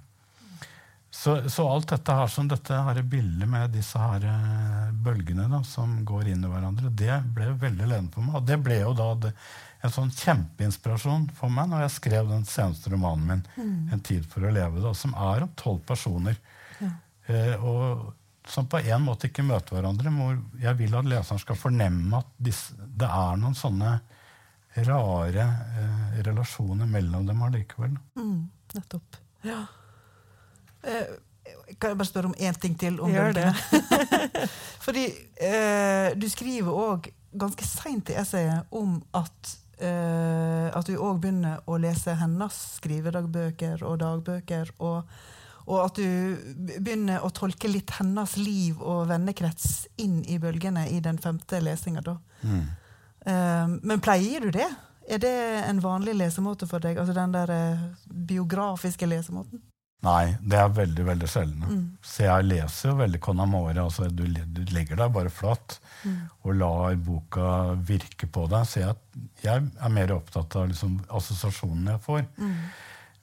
[1.14, 5.60] Så, så alt dette her, som dette her bildet med disse her eh, bølgene da,
[5.68, 8.40] som går inn i hverandre, det ble veldig ledende for meg.
[8.40, 9.32] Og det ble jo da det,
[9.86, 13.44] en sånn kjempeinspirasjon for meg når jeg skrev den seneste romanen min,
[13.92, 16.40] 'En tid for å leve', da, som er om tolv personer.
[17.28, 18.14] Eh, og
[18.48, 20.12] som på en måte ikke møter hverandre.
[20.12, 23.94] Hvor jeg vil at leseren skal fornemme at disse, det er noen sånne
[24.90, 27.96] rare eh, relasjoner mellom dem allikevel.
[28.18, 29.22] Mm, nettopp.
[29.46, 29.62] Ja.
[30.84, 31.16] Eh,
[31.80, 33.00] kan jeg bare spørre om én ting til?
[33.02, 33.50] om Gjør det.
[33.72, 34.48] bølgene?
[34.86, 35.06] Fordi
[35.42, 41.64] eh, du skriver òg ganske seint i essayet om at eh, at du òg begynner
[41.68, 44.76] å lese hennes skrivedagbøker og dagbøker.
[44.80, 45.08] og
[45.64, 46.36] og at du
[46.84, 52.18] begynner å tolke litt hennes liv og vennekrets inn i bølgene i den femte lesinga.
[52.42, 52.66] Mm.
[53.26, 54.68] Eh, men pleier du det?
[55.08, 55.36] Er det
[55.70, 57.00] en vanlig lesemåte for deg?
[57.00, 59.64] Altså den der eh, biografiske lesemåten?
[60.04, 61.64] Nei, det er veldig veldig sjelden.
[61.64, 61.84] Mm.
[62.04, 63.78] Så jeg leser jo veldig con amore.
[63.86, 66.16] Altså du, du legger deg bare flat Mm.
[66.44, 67.50] og lar boka
[67.88, 68.66] virke på deg.
[68.68, 68.96] Så jeg,
[69.40, 72.26] jeg er mer opptatt av liksom, assosiasjonene jeg får.
[72.36, 72.58] Mm.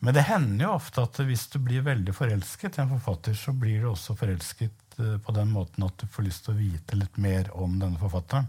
[0.01, 3.53] Men det hender jo ofte at hvis du blir veldig forelsket i en forfatter, så
[3.53, 6.97] blir du også forelsket eh, på den måten at du får lyst til å vite
[6.97, 8.49] litt mer om denne forfatteren.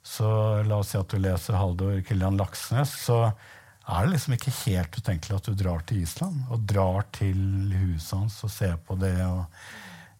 [0.00, 0.28] Så
[0.64, 3.26] la oss si at du leser Haldor Killian Laksnes, så
[3.86, 7.38] er det liksom ikke helt utenkelig at du drar til Island og drar til
[7.70, 9.44] huset hans og ser på det og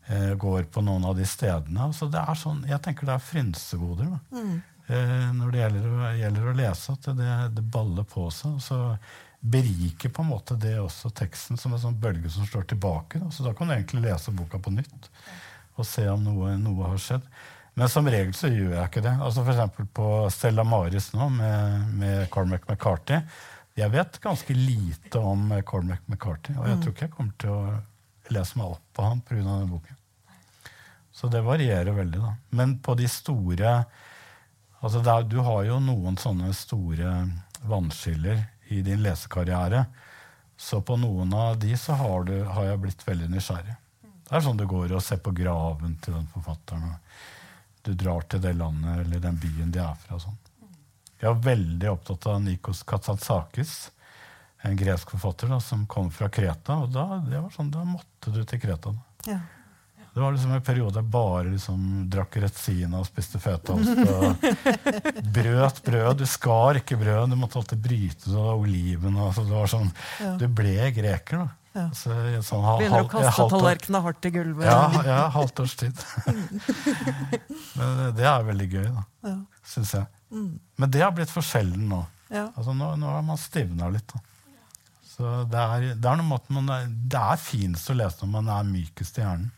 [0.07, 1.89] eh, går på noen av de stedene.
[1.89, 4.13] Altså det er sånn, jeg tenker det er frynsegoder.
[4.31, 4.53] Mm.
[4.87, 8.55] eh, når det gjelder, gjelder å lese, at det, det baller på seg.
[8.55, 8.79] og Så
[9.41, 13.19] beriker på en måte det også teksten som en sånn bølge som slår tilbake.
[13.23, 13.33] Da.
[13.35, 15.11] Så da kan du egentlig lese boka på nytt
[15.77, 17.27] og se om noe, noe har skjedd.
[17.77, 19.13] Men som regel så gjør jeg ikke det.
[19.21, 19.83] Altså F.eks.
[19.93, 23.21] på Stella Maris nå med, med Cormac McCarthy.
[23.77, 28.33] Jeg vet ganske lite om Cormac McCarthy, og jeg tror ikke jeg kommer til å
[28.33, 29.43] lese meg opp på ham pga.
[29.43, 29.99] denne boken.
[31.13, 32.35] Så det varierer veldig, da.
[32.57, 33.85] Men på de store
[34.81, 37.13] altså det er, Du har jo noen sånne store
[37.65, 39.87] vannskiller i din lesekarriere.
[40.57, 43.77] Så på noen av de så har, du, har jeg blitt veldig nysgjerrig.
[44.27, 46.85] Det er sånn du går og ser på graven til den forfatteren.
[46.85, 50.21] og Du drar til det landet eller den byen de er fra.
[50.21, 50.37] Sånn.
[51.21, 53.91] Jeg var veldig opptatt av Nikos Katsatsakis,
[54.67, 56.75] en gresk forfatter da, som kom fra Kreta.
[56.83, 58.93] og da, det var sånn, da måtte du til Kreta.
[59.27, 59.39] Ja.
[60.17, 63.99] Det var liksom en periode jeg bare liksom drakk Retsina og spiste fetaost.
[64.01, 64.47] og
[65.37, 66.23] Brøt brød.
[66.23, 67.35] Du skar ikke brød.
[67.35, 69.19] Du måtte alltid bryte det av oliven.
[69.21, 69.91] Altså, det var sånn,
[70.25, 70.33] Ja.
[70.41, 71.49] Du ble greker, da.
[71.77, 71.85] Ja.
[71.91, 72.17] Altså,
[72.49, 74.65] sånn, ha- Begynner å kaste tallerkenene hardt i gulvet.
[74.65, 76.01] Ja, ja, halvt års tid.
[77.77, 79.37] Men det er veldig gøy, da, Ja.
[79.69, 80.07] syns jeg.
[80.31, 80.59] Mm.
[80.77, 82.01] Men det har blitt for sjelden nå.
[82.29, 82.49] Ja.
[82.55, 84.11] Altså, nå, nå har man stivna litt.
[84.13, 84.23] Da.
[85.17, 88.33] Så det er, det er noen måte man er, det er finest å lese når
[88.35, 89.53] man er mykest i hjernen.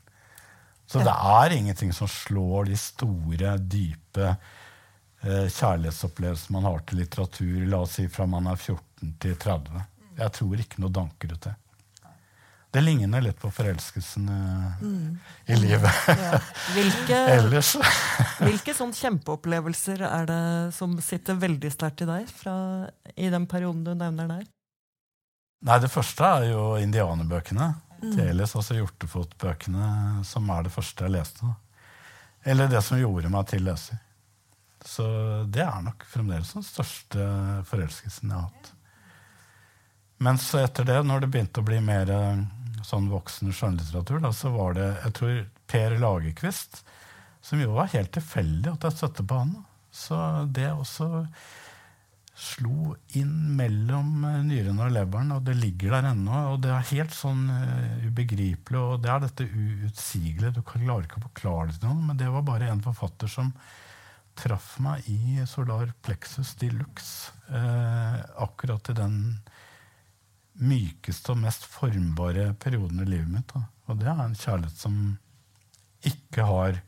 [0.89, 7.59] Så det er ingenting som slår de store, dype eh, kjærlighetsopplevelsene man har til litteratur,
[7.69, 9.83] la oss si fra man er 14 til 30.
[10.17, 11.53] Jeg tror ikke noe danker ut det.
[12.71, 15.19] Det ligner litt på forelskelsen mm.
[15.47, 16.41] i livet Ja.
[16.75, 17.73] Hvilke, ellers.
[18.45, 20.43] hvilke sånn kjempeopplevelser er det
[20.77, 22.55] som sitter veldig sterkt i deg fra,
[23.17, 24.45] i den perioden du nevner der?
[25.65, 27.73] Nei, det første er jo indianerbøkene.
[27.99, 28.13] Mm.
[28.15, 29.89] Teles, altså Hjortefot-bøkene,
[30.29, 31.49] som er det første jeg leste.
[32.47, 33.99] Eller det som gjorde meg til leser.
[34.85, 35.05] Så
[35.51, 37.25] det er nok fremdeles den største
[37.67, 38.75] forelskelsen jeg har hatt.
[40.23, 42.41] Men så etter det, når det begynte å bli mer eh,
[42.89, 46.83] sånn voksen skjønnlitteratur, da, så var det jeg tror Per Lagerkvist,
[47.45, 49.57] som jo var helt tilfeldig at jeg støtte på han.
[49.95, 50.19] Så
[50.55, 51.25] det også
[52.39, 56.45] slo inn mellom eh, nyrene og leveren, og det ligger der ennå.
[56.53, 60.55] Og det er helt sånn eh, ubegripelig, og det er dette uutsigelige.
[60.55, 63.51] Du klarer ikke å forklare det til noen, men det var bare en forfatter som
[64.39, 67.35] traff meg i Solar Plexus de luxe.
[67.51, 69.19] Eh, akkurat i den
[70.59, 73.53] mykeste og mest formbare perioden i livet mitt.
[73.55, 73.65] Da.
[73.89, 74.97] Og det er en kjærlighet som
[76.09, 76.81] ikke har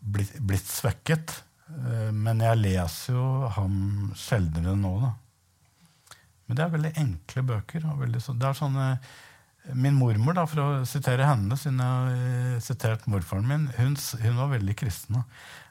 [0.00, 1.34] blitt, blitt svekket.
[1.70, 5.14] Eh, Men jeg leser jo ham sjeldnere nå, da.
[6.46, 7.90] Men det er veldig enkle bøker.
[8.00, 8.86] Veldig så, det er sånne,
[9.78, 13.94] min mormor, da, for å sitere henne, siden jeg har eh, sitert morfaren min, hun,
[14.24, 15.20] hun var veldig kristen.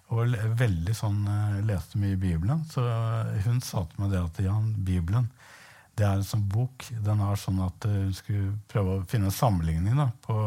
[0.09, 2.63] Og veldig sånn, eh, leste mye i Bibelen.
[2.71, 2.85] Så
[3.45, 5.27] hun sa til meg det at Jan, Bibelen
[5.99, 6.87] det er en sånn bok.
[7.05, 10.37] Den er sånn at eh, hun skulle prøve å finne en sammenligning da, på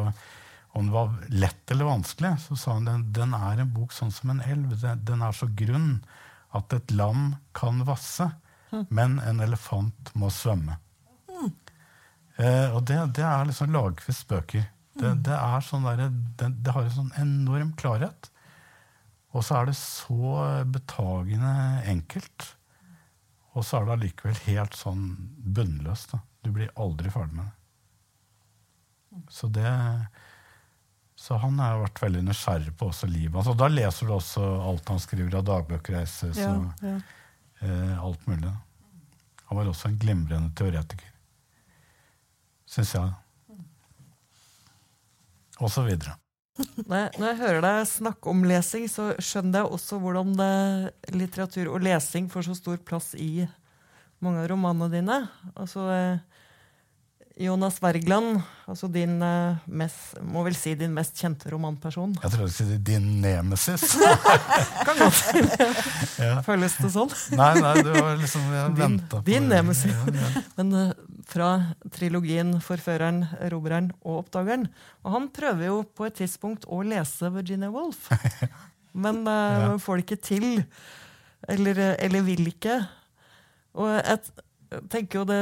[0.73, 2.33] om det var lett eller vanskelig.
[2.47, 4.73] Så sa hun den, den er en bok sånn som en elv.
[4.81, 5.99] Den, den er så grunn
[6.57, 8.31] at et lam kan vasse,
[8.89, 10.79] men en elefant må svømme.
[12.41, 14.65] Eh, og det, det er liksom Lagqvists bøker.
[14.97, 16.07] Det, det, er sånn der,
[16.41, 18.29] det, det har en sånn enorm klarhet.
[19.33, 20.33] Og så er det så
[20.73, 21.53] betagende
[21.89, 22.49] enkelt.
[23.53, 25.03] Og så er det allikevel helt sånn
[25.57, 26.15] bunnløst.
[26.15, 26.23] Da.
[26.45, 27.59] Du blir aldri ferdig med det.
[29.29, 29.69] Så det
[31.23, 33.51] så han har vært veldig nysgjerrig på også livet hans.
[33.53, 36.95] Og da leser du også alt han skriver av dagbøker, reiser, Ja, så ja.
[37.63, 38.51] eh, alt mulig.
[39.47, 41.13] Han var også en glimrende teoretiker.
[42.67, 43.13] Syns jeg.
[45.61, 46.17] Og så videre.
[46.61, 46.85] Jeg,
[47.17, 50.53] når jeg hører deg snakke om lesing, så skjønner jeg også hvordan det,
[51.17, 53.47] litteratur og lesing får så stor plass i
[54.23, 55.17] mange av romanene dine.
[55.57, 56.32] Altså, eh,
[57.41, 62.13] Jonas Wergeland, altså din eh, mest, må vel si din mest kjente romanperson.
[62.21, 63.95] Jeg tror du skulle si din nemesis.
[64.87, 66.43] Kan godt ja.
[66.45, 67.15] føles det sånn.
[67.39, 69.95] Nei, nei, du var liksom Din- din nemesis.
[69.97, 70.43] Ja, ja.
[70.59, 70.93] Men uh,
[71.33, 71.49] fra
[71.95, 74.69] trilogien 'Forføreren', 'Erobreren' og 'Oppdageren'.
[75.07, 78.11] Og han prøver jo på et tidspunkt å lese Virginia Woolf,
[79.05, 80.51] men uh, får det ikke til.
[81.49, 82.77] Eller, eller vil ikke.
[83.81, 83.89] Og
[84.73, 85.41] jeg tenker jo det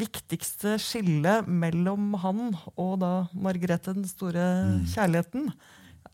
[0.00, 2.40] viktigste skillet mellom han
[2.76, 4.86] og da Margrethe, den store Mm.
[4.92, 5.52] kjærligheten,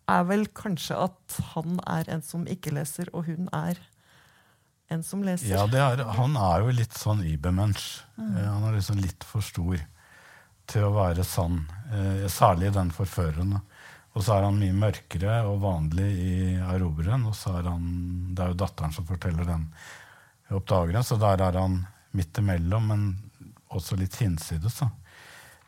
[0.08, 3.78] er vel kanskje at han er en som ikke leser, og hun er
[4.90, 5.48] en som leser.
[5.54, 8.02] Ja, det er, han er jo litt sånn übermensch.
[8.18, 8.34] Mm.
[8.36, 9.78] Han er liksom litt for stor
[10.68, 11.62] til å være sann.
[11.92, 13.62] Eh, særlig den forførende.
[14.12, 17.24] Og så er han mye mørkere og vanlig i Erobreren.
[17.30, 19.70] Og så er han Det er jo datteren som forteller den
[20.52, 23.04] oppdageren, så der er han midt imellom, men
[23.72, 24.78] også litt hinsides.
[24.80, 24.90] da.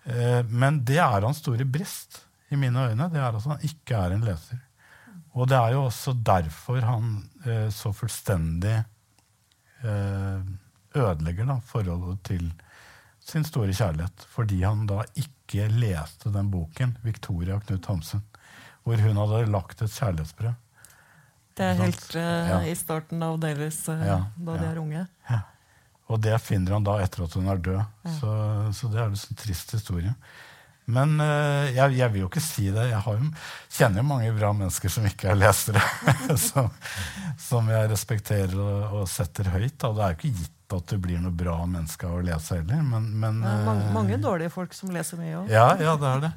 [0.04, 3.10] Eh, Men det er hans store brist i mine øyne.
[3.10, 4.60] Det er at han ikke er en leser.
[5.34, 8.84] Og det er jo også derfor han eh, så fullstendig
[9.82, 10.40] eh,
[10.94, 12.52] ødelegger da, forholdet til
[13.24, 14.26] sin store kjærlighet.
[14.30, 18.22] Fordi han da ikke leste den boken, 'Victoria og Knut Hamsun',
[18.84, 20.54] hvor hun hadde lagt et kjærlighetsbrev.
[21.56, 22.60] Det er helt eh, Ja.
[22.66, 24.70] i starten av deres uh, Ja, da de ja.
[24.72, 25.06] er unge.
[26.12, 27.78] Og det finner han da etter at hun er død.
[27.80, 28.16] Ja.
[28.18, 28.32] Så,
[28.76, 30.12] så det er en en trist historie.
[30.84, 32.90] Men uh, jeg, jeg vil jo ikke si det.
[32.90, 33.30] Jeg har jo,
[33.72, 35.80] kjenner jo mange bra mennesker som ikke er lesere.
[36.50, 36.68] som,
[37.40, 39.78] som jeg respekterer og, og setter høyt.
[39.80, 39.94] Da.
[39.94, 42.84] Det er jo ikke gitt at du blir noe bra menneske av å lese heller.
[42.84, 45.52] Men, men, er mange, eh, mange dårlige folk som leser mye òg.
[45.52, 46.32] Ja, ja, det er det.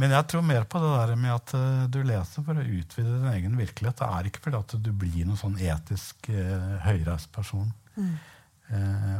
[0.00, 3.10] Men jeg tror mer på det der med at uh, du leser for å utvide
[3.10, 3.98] din egen virkelighet.
[4.00, 7.68] Det er ikke fordi at du blir noen sånn etisk uh, høyreist person.
[7.98, 8.14] Eh,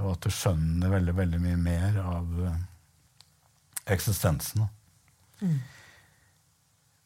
[0.05, 2.59] og at du skjønner veldig, veldig mye mer av eh,
[3.97, 4.63] eksistensen.
[4.67, 5.51] da.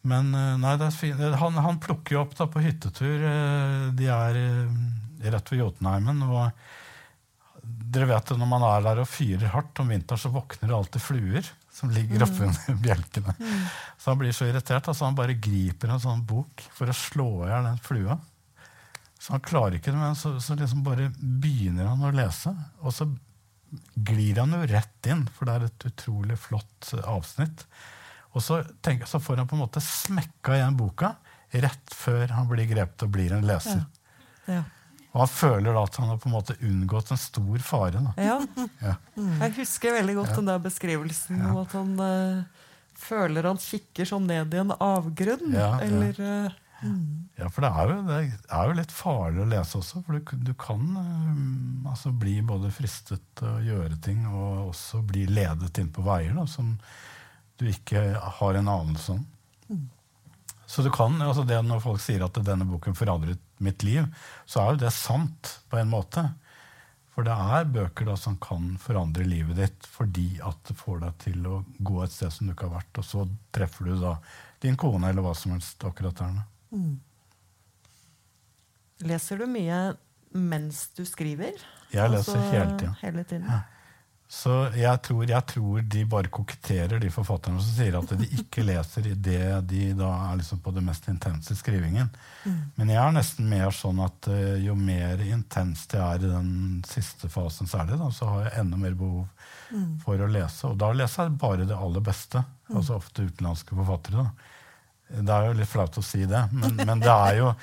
[0.05, 1.23] Men eh, nei, det er fint.
[1.41, 3.23] Han, han plukker jo opp da på hyttetur.
[3.25, 6.21] eh, De er eh, rett ved Jotunheimen.
[6.29, 6.51] og
[7.95, 10.77] dere vet det, Når man er der og fyrer hardt om vinteren, så våkner det
[10.77, 13.33] alltid fluer som ligger oppunder bjelkene.
[13.99, 17.29] Så han blir så irritert altså han bare griper en sånn bok for å slå
[17.47, 18.19] i hjel den flua.
[19.25, 22.51] Så han klarer ikke det, men så, så liksom bare begynner han å lese.
[22.85, 23.07] Og så
[23.95, 27.65] glir han jo rett inn, for det er et utrolig flott avsnitt.
[28.37, 31.15] Og så, tenker, så får han på en måte smekka igjen boka
[31.55, 33.87] rett før han blir grepet og blir en leser.
[34.51, 34.61] Ja.
[35.15, 38.03] Og han føler da at han har på en måte unngått en stor fare.
[38.19, 38.37] Ja.
[38.83, 38.97] Ja.
[39.15, 42.67] Jeg husker veldig godt den der beskrivelsen om at han uh,
[42.99, 45.55] føler han kikker sånn ned i en avgrunn.
[45.55, 46.43] Ja, ja.
[47.35, 48.19] Ja, for det er, jo, det
[48.55, 50.03] er jo litt farlig å lese også.
[50.07, 55.03] For du, du kan um, altså bli både fristet til å gjøre ting, og også
[55.07, 56.77] bli ledet inn på veier da, som
[57.59, 58.05] du ikke
[58.39, 59.25] har en anelse om.
[60.67, 64.07] Så du kan, altså det Når folk sier at denne boken forandret mitt liv,
[64.47, 66.25] så er jo det sant på en måte.
[67.15, 71.21] For det er bøker da som kan forandre livet ditt fordi at det får deg
[71.23, 74.17] til å gå et sted som du ikke har vært, og så treffer du da
[74.65, 76.41] din kone eller hva som helst akkurat der.
[76.75, 76.97] Da.
[79.09, 79.79] leser du mye
[80.35, 81.55] mens du skriver?
[81.95, 82.97] Jeg leser Altså, hele tida.
[83.03, 83.63] Hele tiden.
[84.35, 88.65] Så jeg tror, jeg tror de bare koketterer, de forfatterne som sier at de ikke
[88.65, 92.09] leser i det de da er liksom på det mest intense skrivingen.
[92.75, 96.81] Men jeg er nesten mer sånn at eh, jo mer intenst jeg er i den
[96.89, 99.29] siste fasen særlig, da, så har jeg enda mer behov
[100.03, 100.73] for å lese.
[100.73, 102.43] Og da leser jeg bare det aller beste.
[102.75, 104.25] Altså ofte utenlandske forfattere.
[104.25, 104.54] da.
[105.09, 107.55] Det er jo litt flaut å si det, men, men det er jo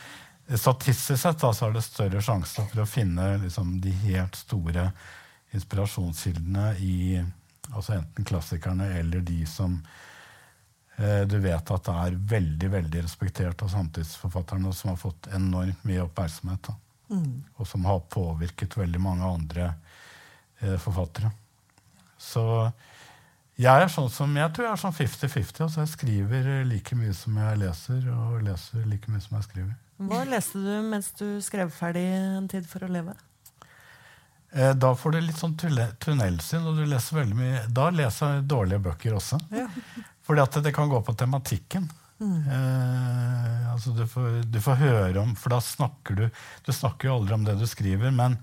[0.51, 4.89] Statistisk sett da, så er det større sjanse for å finne liksom, de helt store
[5.55, 7.21] inspirasjonskildene i
[7.69, 9.77] altså enten klassikerne eller de som
[10.97, 15.87] eh, du vet at er veldig veldig respektert av samtidsforfatterne, og som har fått enormt
[15.87, 16.73] mye oppmerksomhet.
[17.11, 17.43] Mm.
[17.59, 19.73] og som har påvirket veldig mange andre
[20.59, 21.31] eh, forfattere.
[22.17, 22.43] Så
[23.59, 25.61] jeg er sånn som, jeg tror jeg er sånn 50-50.
[25.65, 29.73] altså Jeg skriver like mye som jeg leser, og leser like mye som jeg skriver.
[30.01, 33.13] Hva leste du mens du skrev ferdig En tid for å leve?
[34.53, 38.47] Eh, Da får du litt sånn tunnelsyn, og du leser veldig mye Da leser jeg
[38.49, 39.37] dårlige bøker også.
[39.53, 39.67] Ja.
[40.25, 41.89] Fordi at det kan gå på tematikken.
[42.21, 46.27] Eh, altså du, får, du får høre om For da snakker du
[46.61, 48.35] Du snakker jo aldri om det du skriver, men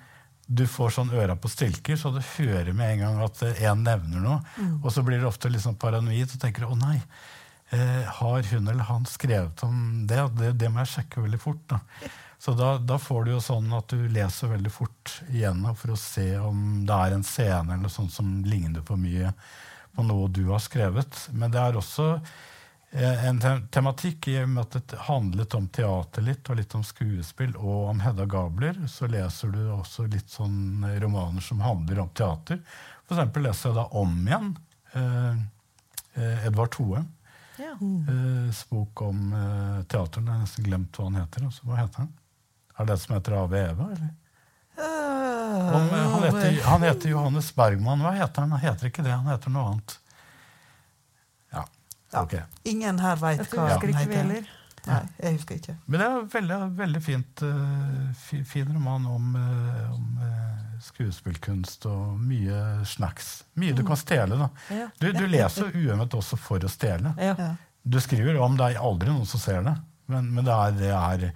[0.48, 4.22] du får sånn øra på stilker, så du hører med en gang at én nevner
[4.24, 4.38] noe.
[4.80, 6.96] Og så blir du ofte litt sånn paranoid og tenker å nei,
[7.76, 10.22] eh, har hun eller han skrevet om det?
[10.38, 11.60] Det, det må jeg sjekke veldig fort.
[11.68, 11.82] da.
[12.38, 15.98] Så da, da får du jo sånn at du leser veldig fort igjennom for å
[15.98, 19.32] se om det er en scene eller noe sånt som ligner for mye
[19.96, 21.24] på noe du har skrevet.
[21.34, 22.36] Men det er også eh,
[22.90, 27.52] en tematikk i og med at det handlet om teater litt, og litt om skuespill,
[27.56, 32.62] og om Hedda Gabler, så leser du også litt sånn romaner som handler om teater.
[33.04, 34.50] For eksempel leser jeg da om igjen
[34.96, 35.36] eh,
[36.16, 37.06] eh, Edvard Thoem.
[37.58, 37.74] Ja.
[37.74, 40.26] Eh, bok om eh, teateren.
[40.26, 41.46] Jeg har nesten glemt hva han heter.
[41.48, 42.10] Altså, hva heter han?
[42.76, 43.88] Er det det som heter Ave Eva?
[43.96, 44.10] Eller?
[44.78, 48.04] Om, eh, han, heter, han heter Johannes Bergman.
[48.04, 48.54] Hva heter han?
[48.54, 49.96] Han heter ikke det, han heter noe annet.
[51.56, 51.64] Ja,
[52.12, 52.22] Ja.
[52.22, 52.40] Okay.
[52.68, 54.16] Ingen her veit hva den heter.
[54.22, 54.54] heller.
[54.88, 55.74] Nei, jeg husker ikke.
[55.86, 61.84] Men det er en veldig, veldig fint, uh, fin roman om, uh, om uh, skuespillkunst
[61.90, 63.30] og mye snacks.
[63.60, 64.48] Mye du kan stjele, da.
[64.72, 64.88] Ja.
[65.00, 67.12] Du, du leser uømmet også for å stjele.
[67.20, 67.52] Ja.
[67.82, 69.76] Du skriver om det er aldri noen som ser det,
[70.08, 71.26] men, men det, er, det er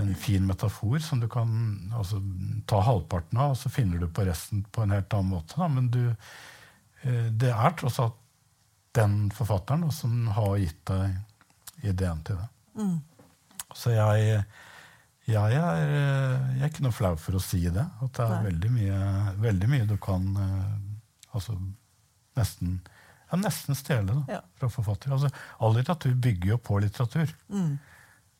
[0.00, 1.50] en fin metafor som du kan
[1.96, 2.22] altså,
[2.70, 5.58] ta halvparten av, og så finner du på resten på en helt annen måte.
[5.58, 5.68] Da.
[5.72, 6.02] Men du,
[7.02, 8.16] det er tross alt
[8.98, 12.48] den forfatteren da, som har gitt deg ideen til det.
[12.82, 12.96] Mm.
[13.78, 14.44] Så jeg,
[15.28, 15.82] jeg, er,
[16.56, 17.84] jeg er ikke noe flau for å si det.
[18.02, 19.00] At det er veldig mye,
[19.44, 21.54] veldig mye du kan eh, altså,
[22.38, 22.78] nesten,
[23.28, 24.40] ja, nesten stjele da, Ja.
[24.58, 25.14] fra forfattere.
[25.18, 25.30] Altså,
[25.60, 27.30] all litteratur bygger jo på litteratur.
[27.52, 27.76] Mm.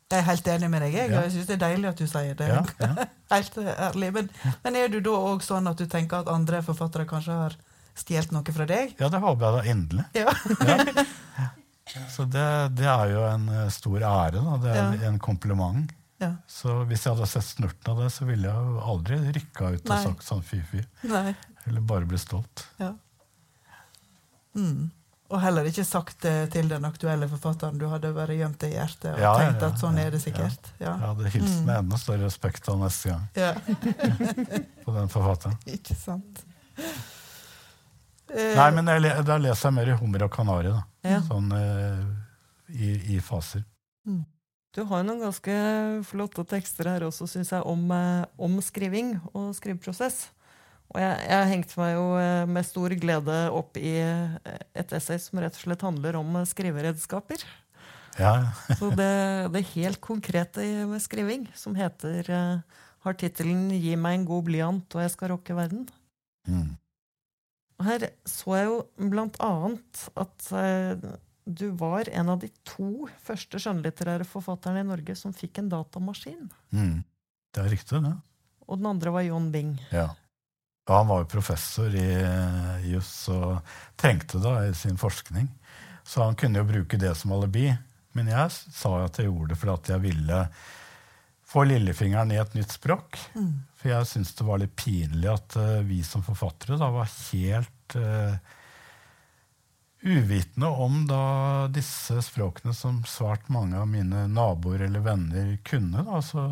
[0.08, 0.94] Jeg er helt enig med deg.
[0.96, 1.22] Jeg, Ja.
[1.26, 2.46] jeg syns det er deilig at du sier det.
[2.48, 3.06] Ja, ja.
[3.34, 4.08] Helt ærlig.
[4.16, 4.30] Men,
[4.64, 7.56] men er du da òg sånn at du tenker at andre forfattere kanskje har
[8.02, 8.94] stjålet noe fra deg?
[9.00, 10.04] Ja, det håper jeg da endelig.
[10.18, 10.34] Ja.
[11.88, 12.04] Ja.
[12.12, 12.44] Så det,
[12.76, 14.42] det er jo en eh, stor ære.
[14.44, 14.56] Da.
[14.60, 15.92] Det er en, en kompliment.
[16.20, 16.34] ja.
[16.46, 19.88] Så hvis jeg hadde sett snurten av det, så ville jeg jo aldri rykka ut
[19.94, 20.82] og sagt sånn fy-fy.
[21.08, 22.66] Eller bare bli stolt.
[22.82, 22.92] Ja.
[24.58, 24.90] Mm.
[25.28, 27.76] Og heller ikke sagt det til den aktuelle forfatteren.
[27.80, 30.06] Du hadde bare gjemt det i hjertet og Ja, ja, tenkt ja, at sånn ja,
[30.08, 30.70] er det sikkert.
[30.80, 30.94] Ja.
[30.94, 31.66] Jeg hadde hilst Mm.
[31.68, 33.50] med enda større respekt av neste gang Ja.
[34.86, 35.58] på den forfatteren.
[35.76, 36.44] Ikke sant.
[38.34, 40.82] Eh, Nei, men jeg, da leser jeg mer i hummer og kanari, da.
[41.06, 41.20] Ja.
[41.26, 42.00] Sånn eh,
[42.74, 43.64] i, i faser.
[44.76, 45.54] Du har jo noen ganske
[46.06, 50.26] flotte tekster her også, syns jeg, om, eh, om skriving og skriveprosess.
[50.92, 52.04] Og jeg, jeg hengte meg jo
[52.48, 57.44] med stor glede opp i et essay som rett og slett handler om skriveredskaper.
[58.16, 59.12] Ja, Så det,
[59.52, 62.32] det helt konkrete med skriving, som heter
[63.04, 65.86] har tittelen 'Gi meg en god blyant, og jeg skal rocke verden'.
[66.48, 66.72] mm.
[67.78, 71.10] Og Her så jeg jo blant annet at eh,
[71.48, 76.48] du var en av de to første skjønnlitterære forfatterne i Norge som fikk en datamaskin.
[76.74, 77.04] Mm.
[77.54, 78.16] Det er riktig, det.
[78.68, 79.76] Og den andre var John Bing.
[79.94, 80.10] Ja.
[80.88, 83.62] ja han var jo professor i eh, juss og
[83.96, 85.48] trengte det i sin forskning.
[86.04, 87.70] Så han kunne jo bruke det som alibi.
[88.16, 90.44] Men jeg sa jo at jeg gjorde det fordi at jeg ville
[91.48, 93.16] få lillefingeren i et nytt språk.
[93.38, 93.52] Mm.
[93.78, 97.98] For jeg syns det var litt pinlig at uh, vi som forfattere da var helt
[97.98, 98.34] uh,
[100.00, 106.02] uvitende om da disse språkene som svært mange av mine naboer eller venner kunne.
[106.02, 106.18] Da.
[106.20, 106.44] Altså,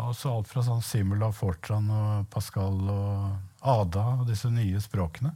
[0.00, 5.34] altså alt fra sånn Simula, Fortran og Pascal og Ada og disse nye språkene.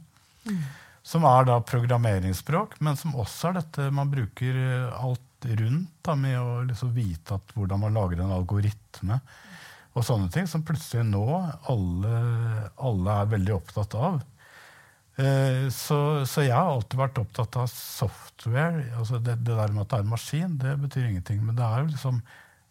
[1.05, 6.15] Som er da programmeringsspråk, men som også er dette man bruker eh, alt rundt da,
[6.19, 9.21] med å liksom vite at hvordan man lager en algoritme
[9.99, 11.25] og sånne ting, som plutselig nå
[11.71, 12.19] alle,
[12.79, 14.21] alle er veldig opptatt av.
[15.19, 18.85] Eh, Så, så jeg har alltid vært opptatt av software.
[18.97, 21.41] altså det, det der med at det er en maskin, det betyr ingenting.
[21.43, 22.21] Men det er jo liksom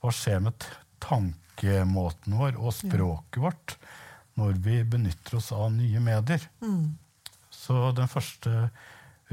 [0.00, 0.68] hva skjer med
[1.04, 3.76] tankemåten vår og språket vårt
[4.38, 6.44] når vi benytter oss av nye medier.
[6.62, 6.94] Mm.
[7.50, 8.68] Så den første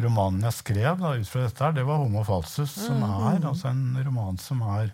[0.02, 3.70] romanen jeg skrev da, ut fra dette, her, det var 'Homo falsus', som er altså
[3.70, 4.92] en roman som er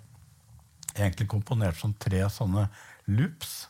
[0.94, 2.68] egentlig komponert som tre sånne
[3.08, 3.68] loops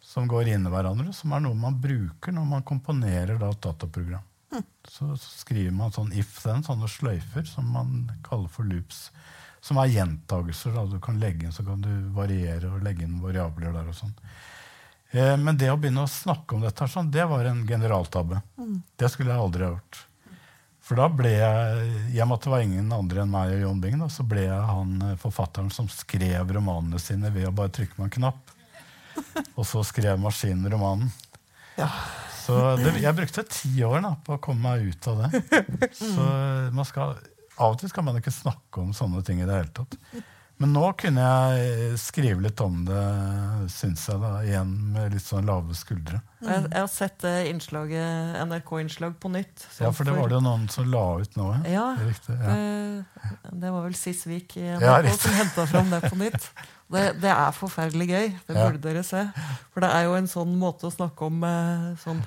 [0.00, 3.60] som går inn i hverandre, som er noe man bruker når man komponerer da, et
[3.62, 4.24] dataprogram.
[4.88, 9.10] Så, så skriver man sånn if then, sånne sløyfer som man kaller for loops.
[9.60, 10.72] som er gjentagelser.
[10.72, 10.86] Da.
[10.86, 13.88] Du kan legge inn, så kan du variere og legge inn variabler der.
[13.88, 14.14] og sånn.
[15.10, 18.40] Eh, men det å begynne å snakke om dette, sånn, det var en generaltabbe.
[18.96, 20.07] Det skulle jeg aldri ha gjort.
[20.88, 23.60] For da ble jeg, i og med at det var ingen andre enn meg og
[23.60, 27.52] John Bing, da, så ble jeg han eh, forfatteren som skrev romanene sine ved å
[27.52, 28.54] bare trykke på en knapp.
[29.58, 31.10] Og så skrev maskinen romanen.
[31.76, 31.90] Ja.
[32.40, 35.90] Så det, jeg brukte ti år da, på å komme meg ut av det.
[35.98, 36.24] Så
[36.72, 37.18] man skal,
[37.58, 39.98] Av og til skal man ikke snakke om sånne ting i det hele tatt.
[40.58, 43.02] Men nå kunne jeg skrive litt om det,
[43.70, 46.18] syns jeg, da, igjen med litt sånn lave skuldre.
[46.42, 49.66] Jeg, jeg har sett det innslaget, NRK-innslag på nytt.
[49.78, 51.46] Ja, for det var det jo noen som la ut nå.
[51.70, 52.56] Ja, Riktig, ja.
[52.56, 53.30] Eh,
[53.62, 56.50] Det var vel Sisvik i NRK ja, som henta fram det på nytt.
[56.88, 58.28] Det, det er forferdelig gøy.
[58.48, 58.62] Det Ja.
[58.64, 59.26] burde dere se.
[59.74, 62.22] For det er jo en sånn måte å snakke om eh, sånn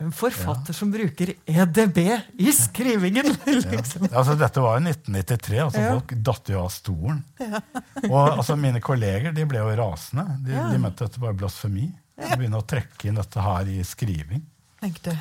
[0.00, 1.98] En forfatter som bruker EDB
[2.40, 3.28] i skrivingen!
[3.46, 4.08] liksom.
[4.10, 5.58] Ja, altså, dette var jo 1993.
[5.66, 5.90] altså Ja.
[5.94, 7.20] Folk datt jo av stolen.
[8.08, 10.24] Og altså, Mine kolleger de ble jo rasende.
[10.46, 10.64] De, Ja.
[10.72, 11.90] de mente dette var blasfemi.
[12.18, 14.42] De begynne å trekke inn dette her i skriving.
[14.82, 15.14] Tenkte.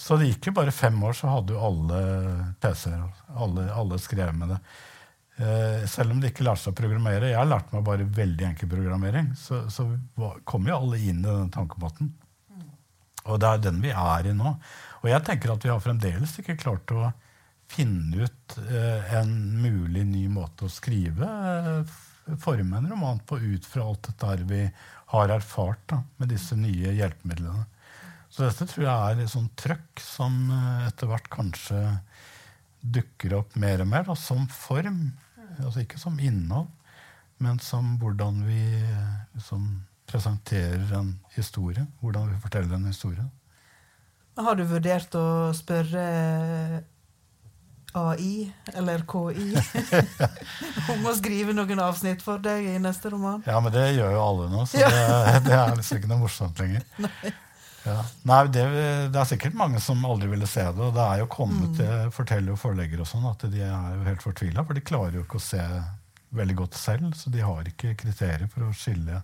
[0.00, 1.98] Så det gikk jo bare fem år, så hadde jo alle
[2.62, 3.02] PC-er.
[3.36, 4.60] Alle, alle skrev med det.
[5.40, 7.32] Eh, selv om de ikke lærte seg å programmere.
[7.32, 9.30] Jeg lærte meg bare veldig enkel programmering.
[9.38, 9.86] Så, så
[10.20, 12.12] var- kom jo alle inn i den tankebåten.
[13.28, 14.54] Og det er den vi er i nå.
[15.00, 17.10] Og jeg tenker at vi har fremdeles ikke klart å
[17.70, 23.66] finne ut eh, en mulig ny måte å skrive, eh, forme en roman på ut
[23.66, 24.64] fra alt dette her vi
[25.12, 27.66] har erfart da, med disse nye hjelpemidlene.
[28.30, 31.80] Så dette tror jeg er et sånt trøkk som eh, etter hvert kanskje
[32.80, 35.10] dukker opp mer og mer da, som form.
[35.60, 36.70] Altså ikke som innhold,
[37.42, 38.62] men som hvordan vi
[39.36, 39.66] liksom,
[40.10, 41.86] presenterer en historie.
[42.02, 43.26] Hvordan vi forteller en historie.
[44.40, 46.04] Har du vurdert å spørre
[47.98, 48.46] AI
[48.78, 49.50] eller KI
[50.94, 53.42] om å skrive noen avsnitt for deg i neste roman?
[53.46, 56.60] Ja, men det gjør jo alle nå, så det, det er liksom ikke noe morsomt
[56.62, 56.86] lenger.
[57.80, 58.02] Ja.
[58.28, 58.62] Nei, det,
[59.08, 60.84] det er sikkert mange som aldri ville se det.
[60.84, 64.04] Og det er jo kommet til forteller og forleggere og sånn at de er jo
[64.04, 65.62] helt fortvila, for de klarer jo ikke å se
[66.36, 69.22] veldig godt selv, så de har ikke kriterier for å skille.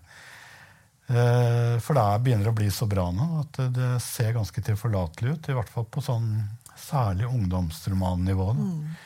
[1.08, 5.32] Eh, For det er- begynner å bli så bra nå at det, ser ganske tilforlatelig
[5.36, 8.48] ut, i hvert fall på sånn særlig ungdomsromannivå.
[8.56, 8.96] Mm.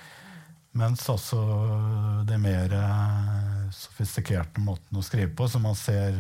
[0.73, 6.15] Mens altså det mer eh, sofistikerte måten å skrive på, som man ser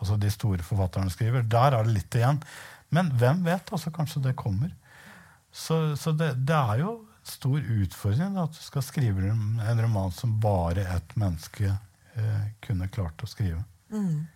[0.00, 2.40] altså de store forfatterne skriver, der er det litt igjen.
[2.90, 3.70] Men hvem vet?
[3.72, 4.70] altså Kanskje det kommer.
[5.52, 9.80] Så, så det, det er jo stor utfordring da, at du skal skrive en en
[9.82, 11.72] roman som bare ett menneske
[12.14, 13.64] eh, kunne klart å skrive.
[13.90, 14.26] Mm.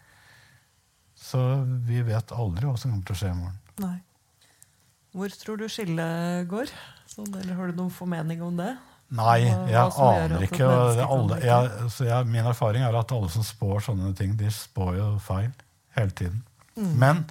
[1.21, 1.41] Så
[1.87, 3.59] vi vet aldri hva som kommer til å skje i morgen.
[3.85, 3.97] Nei.
[5.17, 6.71] Hvor tror du skillet går?
[7.11, 8.71] Sånn, eller har du noen formening om det?
[9.19, 10.67] Nei, jeg aner ikke.
[11.03, 14.93] Alle, jeg, så jeg, min erfaring er at alle som spår sånne ting, de spår
[15.01, 15.51] jo feil
[15.97, 16.45] hele tiden.
[16.79, 17.25] Men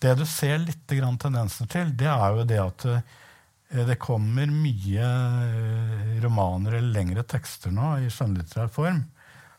[0.00, 4.48] det du ser litt grann tendenser til, det er jo det at eh, det kommer
[4.50, 9.04] mye eh, romaner eller lengre tekster nå i skjønnlitterær form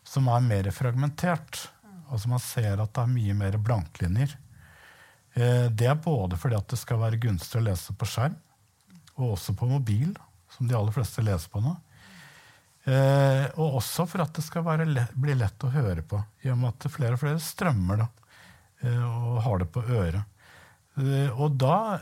[0.03, 1.67] som er mer fragmentert.
[2.11, 4.33] Altså Man ser at det er mye mer blanklinjer.
[5.33, 8.35] Eh, Det er både fordi at det skal være gunstig å lese på skjerm,
[9.17, 10.11] og også på mobil,
[10.51, 11.75] som de aller fleste leser på nå.
[12.89, 16.57] Eh, og også for at det skal lett, bli lett å høre på, i og
[16.57, 18.07] med at flere og flere strømmer da,
[18.81, 20.23] eh, og har det på øret.
[21.39, 21.97] Og da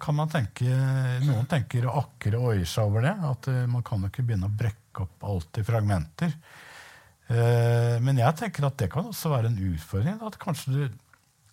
[0.00, 3.12] kan man tenke Noen tenker å akre og oier seg over det.
[3.20, 6.32] At man kan jo ikke begynne å brekke opp alt i fragmenter.
[7.32, 10.20] Eh, men jeg tenker at det kan også være en utfordring.
[10.24, 10.96] At kanskje du,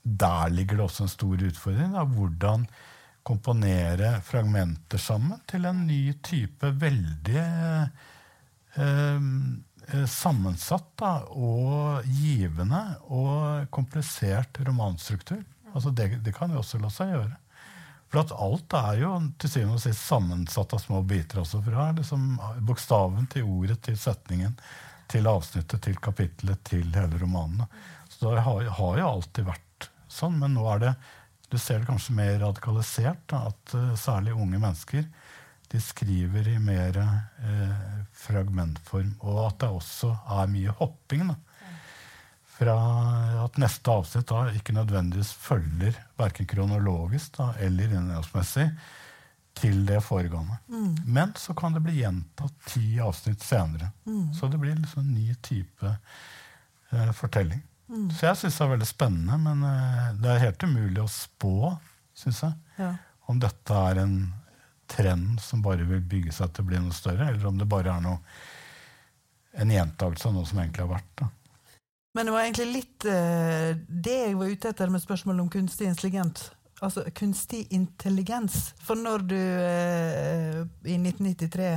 [0.04, 1.94] der ligger det også en stor utfordring.
[1.96, 2.66] Da, hvordan
[3.28, 8.08] komponere fragmenter sammen til en ny type veldig eh,
[8.82, 12.82] eh, sammensatt da, og givende
[13.14, 15.44] og komplisert romanstruktur.
[15.72, 17.38] Altså det, det kan jo også la seg gjøre.
[18.12, 21.40] For at alt er jo til syvende og sist sammensatt av små biter.
[21.40, 22.34] også Fra liksom,
[22.68, 24.58] bokstaven til ordet til setningen
[25.12, 27.68] til avsnittet til kapittelet til hele romanene.
[28.10, 30.94] Så det har, har jo alltid vært sånn, men nå er det
[31.52, 33.26] du ser det kanskje mer radikalisert.
[33.28, 35.08] Da, at uh, særlig unge mennesker
[35.72, 37.84] de skriver i mer eh,
[38.26, 39.14] fragmentform.
[39.24, 41.30] Og at det også er mye hopping.
[41.30, 41.38] Da.
[42.58, 42.74] Fra
[43.46, 48.68] at neste avsnitt da ikke nødvendigvis følger verken kronologisk da, eller innholdsmessig
[49.58, 50.58] til det foregående.
[51.06, 53.92] Men så kan det bli gjentatt ti avsnitt senere.
[54.40, 55.92] Så det blir liksom en ny type
[56.92, 57.62] eh, fortelling.
[58.16, 61.74] Så jeg syns det er veldig spennende, men eh, det er helt umulig å spå,
[62.16, 62.94] syns jeg, Ja.
[63.28, 64.16] om dette er en
[64.88, 67.92] trend som bare vil bygge seg til å bli noe større, eller om det bare
[67.98, 68.20] er noe
[69.60, 71.12] en gjentakelse av noe som egentlig har vært.
[71.20, 71.28] Da.
[72.16, 75.88] Men det var egentlig litt eh, det jeg var ute etter med spørsmålet om kunstig
[75.92, 76.48] intelligens.
[76.82, 78.72] Altså kunstig intelligens.
[78.82, 81.68] For når du eh, i 1993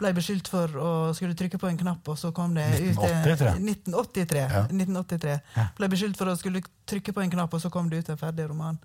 [0.00, 3.52] ble beskyldt for å skulle trykke på en knapp, og så kom det ut 1983.
[3.62, 4.40] 1983.
[4.42, 4.64] Ja.
[4.66, 5.36] 1983.
[5.54, 5.66] Ja.
[5.78, 8.18] Ble beskyldt for å skulle trykke på en knapp, og så kom det ut en
[8.18, 8.80] ferdig roman.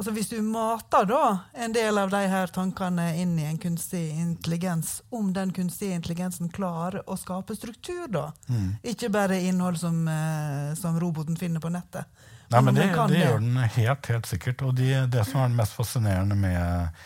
[0.00, 1.20] Altså Hvis du mater da
[1.60, 6.48] en del av de her tankene inn i en kunstig intelligens, om den kunstige intelligensen
[6.48, 8.78] klarer å skape struktur, da, Mm.
[8.82, 12.06] ikke bare innhold som, eh, som roboten finner på nettet.
[12.50, 14.62] Nei, men det, det gjør den helt, helt sikkert.
[14.66, 17.02] Og de, det som er det mest fascinerende med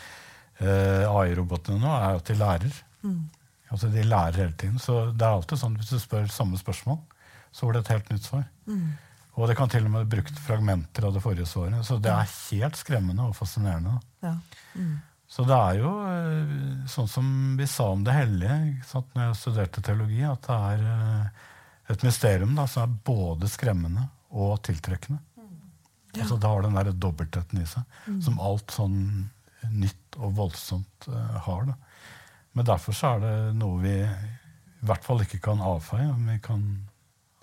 [0.63, 2.79] uh, AI-robotene nå, er at de lærer.
[3.05, 3.23] Mm.
[3.75, 4.79] Altså De lærer hele tiden.
[4.81, 7.01] Så det er alltid sånn hvis du spør samme spørsmål,
[7.53, 8.47] så får du et helt nytt svar.
[8.71, 8.95] Mm.
[9.35, 11.83] Og det kan til og med brukt fragmenter av det forrige svaret.
[11.87, 13.99] Så det er helt skremmende og fascinerende.
[14.23, 14.37] Ja.
[14.79, 14.95] Mm.
[15.35, 17.29] Så det er jo eh, sånn som
[17.59, 21.47] vi sa om det hellige sant, når jeg studerte teologi, at det er eh,
[21.95, 25.19] et mysterium da, som er både skremmende og tiltrekkende.
[26.23, 27.83] Altså Det har den der dobbeltheten i seg,
[28.23, 28.99] som alt sånn
[29.73, 31.65] nytt og voldsomt uh, har.
[31.71, 31.75] da.
[32.53, 36.11] Men derfor så er det noe vi i hvert fall ikke kan avfeie.
[36.29, 36.61] Vi, kan,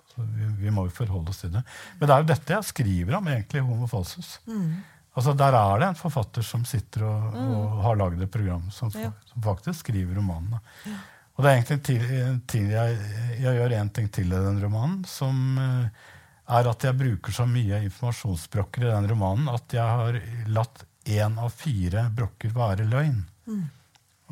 [0.04, 1.64] altså, vi, vi må jo forholde oss til det.
[1.98, 4.36] Men det er jo dette jeg skriver om, egentlig, Homo falsus.
[4.46, 4.80] Mm.
[5.12, 8.88] Altså Der er det en forfatter som sitter og, og har lagd et program som,
[8.96, 9.10] Ja.
[9.28, 10.54] som faktisk skriver romanen.
[10.54, 10.94] da.
[11.36, 12.96] Og det er egentlig til, til jeg,
[13.42, 16.08] jeg gjør én ting til i den romanen, som eh,
[16.48, 20.18] er at jeg bruker så mye informasjonsbrokker i den romanen at jeg har
[20.50, 23.22] latt én av fire brokker være løgn.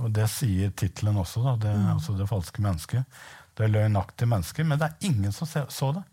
[0.00, 3.20] Og det sier tittelen også, da, det, altså det falske mennesket.
[3.54, 6.04] Det er løgnaktige mennesker, men det er ingen som så det.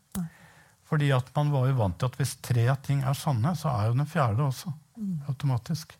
[0.88, 3.90] Fordi at man var jo vant til at hvis tre ting er sanne, så er
[3.90, 4.72] jo den fjerde også.
[5.28, 5.98] Automatisk.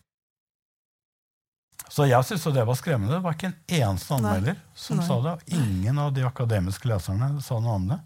[1.88, 3.14] Så jeg syntes det var skremmende.
[3.14, 5.06] Det var ikke en eneste anmelder som Nei.
[5.06, 5.34] sa det.
[5.36, 8.00] og Ingen av de akademiske leserne sa noe om det.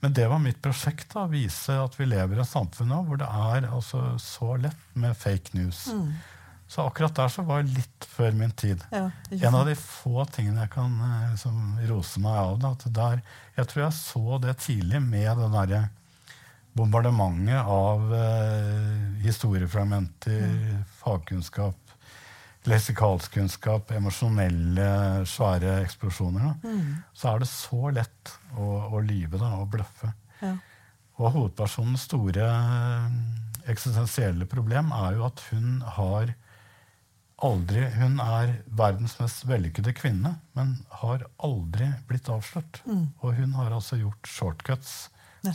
[0.00, 3.20] Men det var mitt prosjekt, da, vise at vi lever i et samfunn nå hvor
[3.20, 5.86] det er altså så lett med fake news.
[5.92, 6.14] Mm.
[6.70, 8.82] Så akkurat der så var jeg litt før min tid.
[8.94, 9.08] Ja,
[9.42, 13.24] En av de få tingene jeg kan eh, liksom, rose meg av, da, at der,
[13.56, 15.80] jeg tror jeg så det tidlig med det derre
[16.78, 20.46] bombardementet av eh, historiefragmenter,
[21.02, 21.89] fagkunnskap,
[22.68, 24.88] leksikalskunnskap, emosjonelle,
[25.28, 26.50] svære eksplosjoner.
[26.50, 26.72] Da.
[26.72, 26.98] Mm.
[27.16, 30.12] Så er det så lett å, å lyve da, og bløffe.
[30.42, 30.56] Ja.
[31.20, 33.16] Og hovedpersonens store eh,
[33.72, 36.36] eksistensielle problem er jo at hun har
[37.40, 42.82] aldri Hun er verdens mest vellykkede kvinne, men har aldri blitt avslørt.
[43.24, 44.90] Og hun har altså gjort shortcuts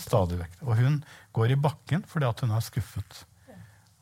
[0.01, 0.55] stadig vekk.
[0.65, 0.95] Og hun
[1.37, 3.19] går i bakken fordi at hun er skuffet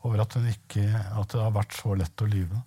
[0.04, 2.62] over at, hun ikke, at det har vært så lett å lyve.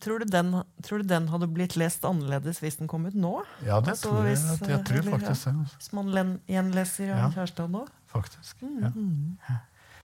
[0.00, 0.52] Tror du, den,
[0.86, 3.32] tror du den hadde blitt lest annerledes hvis den kom ut nå?
[3.66, 4.36] Ja, det Altså, tror jeg.
[4.36, 5.52] hvis, Jeg tror eller, faktisk det.
[5.54, 5.76] altså.
[5.80, 6.12] Hvis man
[6.46, 7.30] gjenleser Jan Ja.
[7.34, 7.80] Kjærstad nå?
[8.12, 8.62] Faktisk.
[8.62, 8.76] Mm.
[8.84, 8.90] Ja.
[8.94, 9.56] Mm.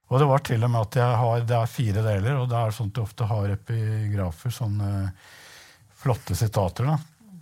[0.08, 2.56] Og det var til og med at jeg har, det er fire deler, og det
[2.56, 4.90] er sånn at du ofte har epigrafer, sånne
[6.00, 6.98] flotte sitater, da.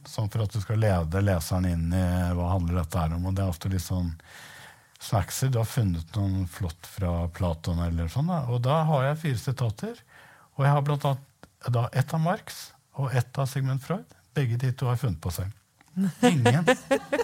[0.07, 2.03] Sånn for at du skal lede leseren inn i
[2.35, 3.27] hva handler dette her om.
[3.31, 4.13] Og det er ofte litt sånn
[5.03, 5.49] snacksy.
[5.49, 8.43] Du har funnet noen flott fra Platon eller sånn, da.
[8.51, 10.03] Og da har jeg fire sitater.
[10.57, 11.25] Og jeg har blant annet
[11.75, 14.05] da ett av Marx og ett av Sigmund Freud.
[14.37, 15.53] Begge de to har funnet på seg.
[16.29, 16.67] Ingen,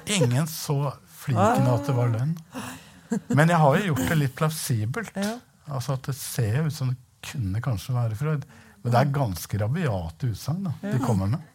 [0.07, 2.34] ingen så fliken av at det var løgn.
[3.28, 5.18] Men jeg har jo gjort det litt plausibelt.
[5.68, 7.01] Altså at Det ser ut som det
[7.32, 8.47] kunne kanskje være Freud.
[8.82, 11.51] Men det er ganske rabiate utsagn de kommer med.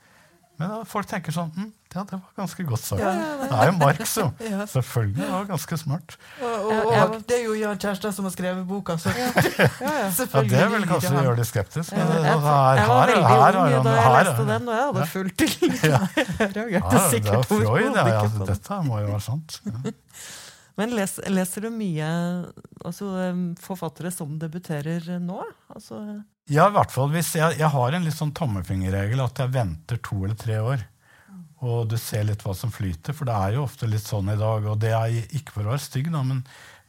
[0.57, 3.01] Men folk tenker sånn hm, Ja, det var ganske godt sagt.
[3.01, 4.25] Det er jo Marx, jo.
[4.51, 4.65] Ja.
[4.69, 5.15] Selvfølgelig.
[5.21, 6.17] Det var ganske smart.
[6.41, 9.67] Og, og, og det er jo Jan Kjærstad som har skrevet boka, så Ja, ja.
[9.81, 11.23] Ja, selvfølgelig Det vil kanskje han.
[11.29, 11.95] gjøre de skeptiske.
[11.97, 14.75] Men her- jeg var her- veldig her ung er da jeg her- leste den, og
[14.75, 15.79] jeg hadde fullt til.
[15.89, 16.01] Ja.
[16.37, 17.95] Ja, det var jo Freud.
[17.95, 19.61] Ja, ja, dette må jo være sant.
[19.65, 19.95] Ja.
[20.77, 22.07] Men les, leser du mye
[22.85, 23.07] altså,
[23.63, 25.39] forfattere som debuterer nå?
[25.73, 26.01] Altså,
[26.51, 29.97] Ja, i hvert fall hvis jeg, jeg har en litt sånn tommelfingerregel at jeg venter
[30.05, 30.85] to eller tre år.
[31.65, 34.37] Og du ser litt hva som flyter, for det er jo ofte litt sånn i
[34.37, 34.65] dag.
[34.69, 36.43] Og det er ikke for å være stygg, da, men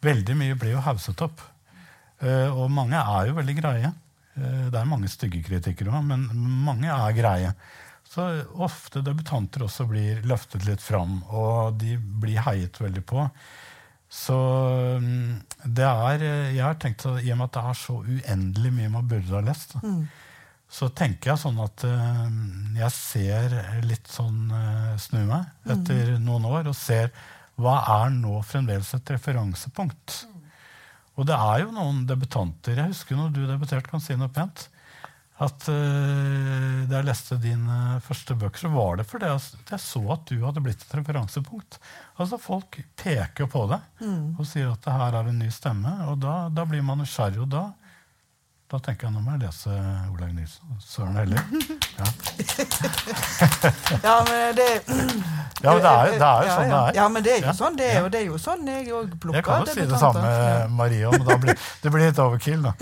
[0.04, 1.40] veldig mye blir jo hauset opp.
[2.20, 3.92] Eh, og mange er jo veldig greie.
[4.36, 6.26] Eh, det er mange stygge kritikere òg, men
[6.66, 7.54] mange er greie.
[8.08, 8.24] Så
[8.64, 13.26] ofte debutanter også blir løftet litt fram, og de blir heiet veldig på.
[14.08, 14.36] Så
[15.04, 15.34] mm,
[15.76, 18.92] det er eh, Jeg har tenkt i og med at det er så uendelig mye
[18.94, 20.08] man burde ha lest, Mm.
[20.68, 22.24] Så tenker jeg sånn at uh,
[22.76, 23.54] jeg ser
[23.88, 27.08] litt sånn uh, Snu meg etter noen år og ser
[27.58, 30.18] hva er nå fremdeles et referansepunkt.
[31.18, 34.68] Og det er jo noen debutanter Jeg husker når du debuterte, kan si noe pent.
[35.40, 40.04] at uh, da jeg leste dine første bøker, så var det fordi jeg, jeg så
[40.14, 41.80] at du hadde blitt et referansepunkt.
[42.20, 44.04] Altså Folk peker på deg
[44.36, 45.96] og sier at det her er en ny stemme.
[46.12, 47.70] Og da, da blir man nysgjerrig, og da,
[48.68, 49.72] da tenker jeg nå må jeg lese
[50.12, 50.74] Olaug Nilsen.
[50.84, 51.40] Søren heller.
[51.96, 52.08] Ja.
[54.02, 54.66] Ja, men det
[55.62, 56.92] Ja, men det er, det er jo sånn det er.
[56.98, 57.54] Ja, men det er jo Ja.
[57.56, 59.86] sånn det er, jo, det er jo sånn jeg òg plukker Jeg kan jo si
[59.88, 62.74] det samme, Marie, men da blir, det blir litt overkill, da.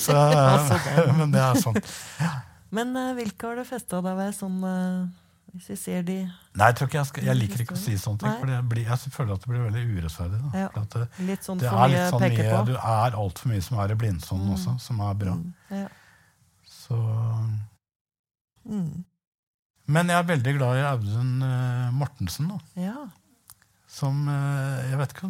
[0.00, 0.16] Så,
[1.20, 1.76] men det er sånn.
[2.72, 5.04] Men eh, hvilke har du festa deg ved sånn eh,
[5.56, 6.14] Hvis vi ser de
[6.56, 9.12] Nei, jeg, jeg, skal, jeg liker ikke å si sånne ting, for jeg, blir, jeg
[9.14, 10.40] føler at det blir veldig urettferdig.
[10.54, 10.68] Ja.
[10.82, 13.94] At det, litt sånn det er litt sånn mye, du er altfor mye som er
[13.94, 15.36] i blindsonen også, som er bra.
[15.72, 15.86] Ja.
[16.70, 16.98] Så,
[18.66, 19.04] Mm.
[19.86, 22.56] men jeg er veldig glad i Audun eh, Mortensen, da.
[22.82, 23.06] ja.
[23.96, 25.28] Som eh, jeg vet ikke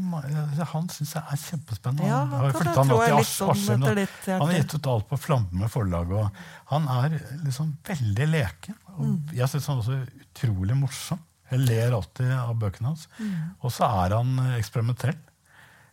[0.73, 2.09] Han syns jeg er kjempespennende.
[2.09, 3.85] ja han har flytta jeg til Askim.
[3.85, 4.07] nå.
[4.27, 6.41] Han har gitt ut alt på Flamme forlag, og
[6.73, 7.14] han er
[7.45, 8.75] liksom veldig leken.
[8.97, 9.17] Og Mm.
[9.37, 11.21] jeg syns han også er utrolig morsom.
[11.51, 13.07] Jeg ler alltid av bøkene hans.
[13.21, 13.55] Mm.
[13.62, 15.14] Og så er han eh, eksperimentell.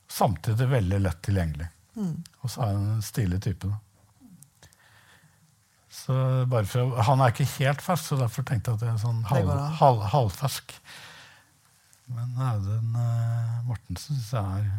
[0.09, 1.67] Samtidig veldig lett tilgjengelig.
[1.95, 2.23] Mm.
[2.41, 3.69] Og så er han en stilig type.
[3.69, 3.77] Da.
[5.93, 6.13] Så
[6.49, 9.21] bare for, Han er ikke helt fersk, så derfor tenkte jeg at det er sånn
[9.29, 10.73] halv, halv, halvfersk.
[12.13, 14.71] Men Audun eh, Mortensen syns jeg er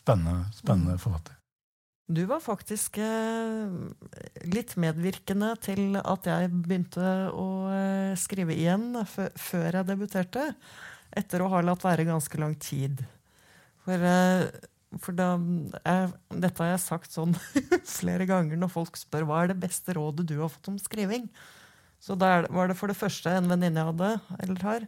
[0.00, 1.36] spennende, spennende forfatter.
[2.10, 3.70] Du var faktisk eh,
[4.50, 10.48] litt medvirkende til at jeg begynte å eh, skrive igjen fø- før jeg debuterte.
[11.16, 13.00] Etter å ha latt være ganske lang tid.
[13.86, 14.02] For,
[15.00, 16.10] for da jeg,
[16.42, 17.32] Dette har jeg sagt sånn
[18.00, 21.30] flere ganger når folk spør hva er det beste rådet du har fått om skriving.
[22.02, 24.10] Så da var det for det første en venninne jeg hadde,
[24.42, 24.86] eller har,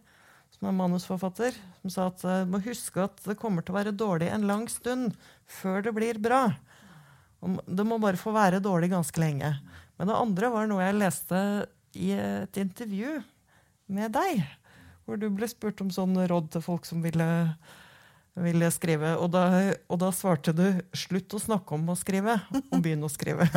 [0.63, 3.93] som er manusforfatter, som sa at du må huske at det kommer til å være
[3.99, 5.17] dårlig en lang stund
[5.51, 6.53] før det blir bra.
[7.67, 9.51] Det må bare få være dårlig ganske lenge.
[9.99, 11.41] Men det andre var noe jeg leste
[11.99, 13.17] i et intervju
[13.91, 14.45] med deg.
[15.03, 17.27] Hvor du ble spurt om sånn råd til folk som ville,
[18.39, 19.17] ville skrive.
[19.19, 22.39] Og da, og da svarte du 'slutt å snakke om å skrive,
[22.71, 23.51] og begynn å skrive'.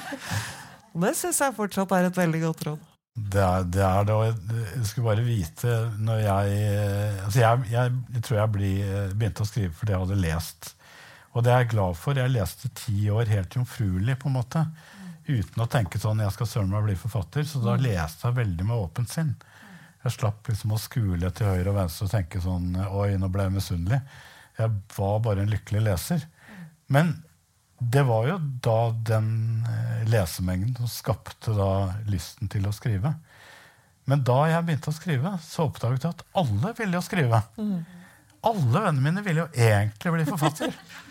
[0.90, 2.92] og det syns jeg fortsatt er et veldig godt råd.
[3.16, 3.82] Det er det.
[3.82, 8.52] Er det og jeg, skulle bare vite når jeg eh, altså jeg, jeg, tror jeg
[8.52, 10.68] bli, eh, begynte å skrive fordi jeg hadde lest.
[11.32, 12.20] Og det er jeg glad for.
[12.20, 14.62] Jeg leste ti år helt jomfruelig, på en måte.
[15.26, 17.44] Uten å tenke sånn jeg skal søren meg bli forfatter.
[17.48, 19.32] Så da leste jeg veldig med åpent sinn.
[20.04, 23.48] Jeg slapp liksom å skule til høyre og venstre og tenke sånn Oi, nå ble
[23.48, 24.00] jeg misunnelig.
[24.56, 26.28] Jeg var bare en lykkelig leser.
[26.92, 27.16] Men
[27.78, 29.30] det var jo da den
[29.68, 31.70] eh, lesemengden som skapte da
[32.08, 33.12] lysten til å skrive.
[34.06, 37.42] Men da jeg begynte å skrive, så oppdaget jeg at alle ville jo skrive.
[38.46, 40.78] Alle vennene mine ville jo egentlig bli forfatter.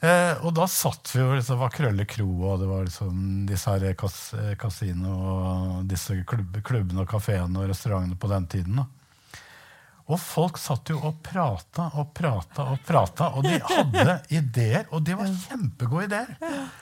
[0.00, 3.16] Eh, og da satt vi jo liksom, det var Krølle kro, og det var liksom
[3.44, 8.46] disse her kas, eh, kasino og disse klubb, klubbene og kafeene og restaurantene på den
[8.48, 8.80] tiden.
[8.80, 8.86] da.
[10.10, 15.04] Og folk satt jo og prata og prata og prata, og de hadde ideer, og
[15.06, 16.32] de var kjempegode ideer.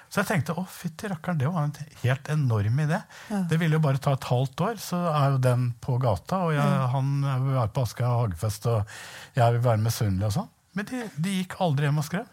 [0.08, 3.02] Så jeg tenkte å fytti rakkeren, det var en helt enorm idé.
[3.50, 6.40] Det ville jo bare ta et halvt år, så er jo den på gata.
[6.46, 10.48] Og jeg, han vil være på Aschehoug hagefest, og jeg vil være misunnelig og sånn.
[10.78, 12.32] Men de, de gikk aldri hjem og skrev.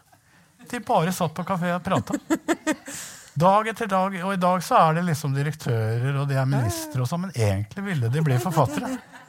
[0.70, 2.16] De bare satt på kafé og prata.
[3.36, 4.14] Dag etter dag.
[4.24, 7.34] Og i dag så er det liksom direktører og de er ministre og sånn, men
[7.36, 8.94] egentlig ville de bli forfattere.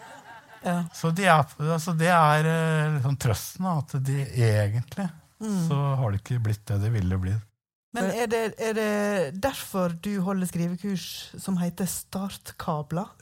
[0.67, 0.77] Ja.
[0.93, 5.07] Så de er, altså det er eh, liksom trøsten, at de egentlig
[5.67, 7.33] så har det ikke blitt det de ville bli.
[7.93, 8.87] Men er det, er det
[9.41, 11.05] derfor du holder skrivekurs
[11.39, 13.07] som heter Startkabler?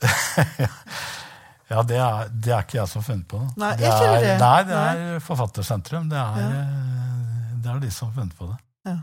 [1.66, 3.48] Ja, det er, det er ikke jeg som har funnet på det.
[3.58, 4.34] Nei, det er ikke det?
[4.38, 6.04] Nei, det er Forfattersentrum.
[6.12, 6.60] Det er, Ja.
[6.60, 8.58] eh, det er de som har funnet på det.
[8.86, 8.96] Ja.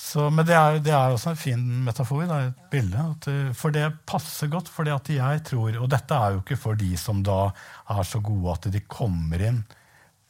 [0.00, 3.02] Så, men det er, det er også en fin metafor, da, et bilde.
[3.12, 6.58] At, eh, for det passer godt, fordi at jeg tror Og dette er jo ikke
[6.58, 7.50] for de som da
[7.92, 9.60] er så gode at de kommer inn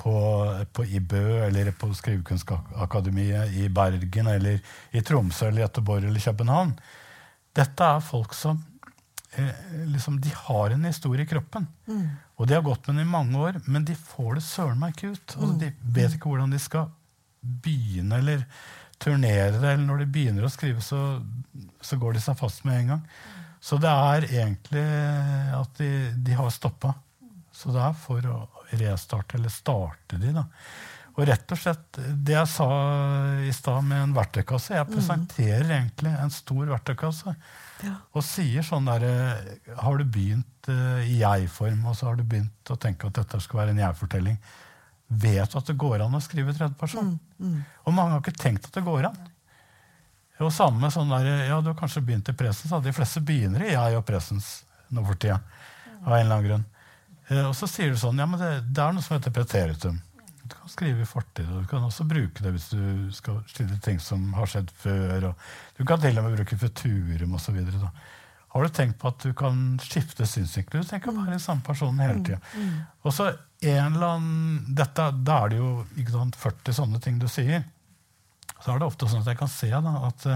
[0.00, 0.14] på,
[0.72, 4.58] på IBØ eller på Skrivekunstakademiet i Bergen eller
[4.96, 6.74] i Tromsø eller Göteborg eller København.
[7.56, 8.62] Dette er folk som
[9.36, 11.68] eh, liksom, de har en historie i kroppen.
[12.40, 14.96] Og de har gått med den i mange år, men de får det søren meg
[14.96, 15.36] ikke ut.
[15.36, 16.88] Altså, de vet ikke hvordan de skal
[17.40, 18.44] begynne eller
[19.03, 19.64] turnere det.
[19.64, 21.01] Eller når de begynner å skrive, så,
[21.80, 23.05] så går de seg fast med en gang.
[23.61, 24.86] Så det er egentlig
[25.57, 26.94] at de, de har stoppa.
[27.53, 28.38] Så det er for å
[28.80, 30.46] restarte, eller starte de, da.
[31.18, 32.68] Og rett og slett, det jeg sa
[33.44, 37.34] i stad med en verktøykasse Jeg presenterer egentlig en stor verktøykasse.
[37.84, 37.96] Ja.
[38.14, 39.12] Og sier sånn derre
[39.82, 43.42] Har du begynt uh, i jeg-form, og så har du begynt å tenke at dette
[43.42, 44.38] skal være en jeg-fortelling?
[45.11, 47.16] Vet at det går an å skrive tredjeperson?
[47.84, 49.16] Og mange har ikke tenkt at det går an.
[50.40, 52.72] Og samme med sånn der, ja, Du har kanskje begynt i presens.
[52.84, 55.40] De fleste begynner i jeg og presens nå for tida.
[56.06, 56.64] Av en eller annen grunn.
[57.28, 60.00] Eh, og så sier du sånn Ja, men det, det er noe som heter preteritum.
[60.50, 63.76] Du kan skrive i fortid, og du kan også bruke det hvis du skal stille
[63.84, 65.28] ting som har skjedd før.
[65.76, 67.61] Du kan til og med bruke futurum osv.
[68.51, 70.82] Har du tenkt på at du kan skifte synsvinkel?
[70.86, 72.40] Tenker å være samme personen hele tida.
[73.07, 73.28] Og så
[73.61, 75.68] en eller annen, dette, Da er det jo
[76.01, 77.62] ikke sant, 40 sånne ting du sier.
[78.61, 80.26] Så er det ofte sånn at jeg kan se da, at,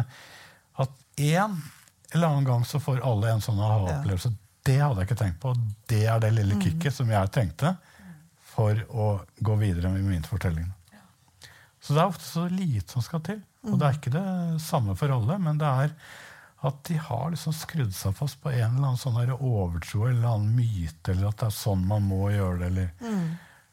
[0.85, 0.95] at
[1.27, 1.59] en
[2.15, 4.31] eller annen gang så får alle en sånn aha-opplevelse.
[4.65, 5.57] Det hadde jeg ikke tenkt på.
[5.91, 7.75] Det er det lille kicket som jeg trengte
[8.55, 9.09] for å
[9.43, 10.71] gå videre med min fortelling.
[11.83, 13.43] Så det er ofte så lite som skal til.
[13.67, 14.29] Og det er ikke det
[14.63, 15.93] samme for alle, men det er
[16.65, 20.31] at de har liksom skrudd seg fast på en eller annen sånn overtro eller en
[20.31, 22.71] annen myte, eller at det er sånn man må gjøre det.
[22.71, 23.11] eller,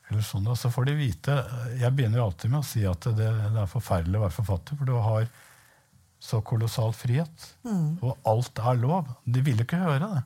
[0.09, 0.49] eller sånn.
[0.59, 1.37] Så får de vite
[1.79, 4.89] Jeg begynner alltid med å si at det, det er forferdelig å være forfatter, for
[4.89, 5.29] du har
[6.21, 7.47] så kolossal frihet.
[8.03, 9.07] Og alt er lov.
[9.25, 10.25] De vil ikke høre det.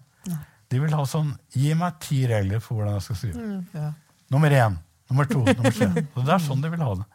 [0.74, 3.60] De vil ha sånn Gi meg ti regler for hvordan jeg skal skrive.
[3.78, 3.92] Ja.
[4.34, 4.80] Nummer én,
[5.12, 5.92] nummer to, nummer tre.
[6.18, 7.06] Og det er sånn de vil ha det.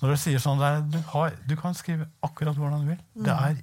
[0.00, 3.00] Når du sier sånn, er, du, har, du kan skrive akkurat hvordan du vil.
[3.24, 3.62] Det er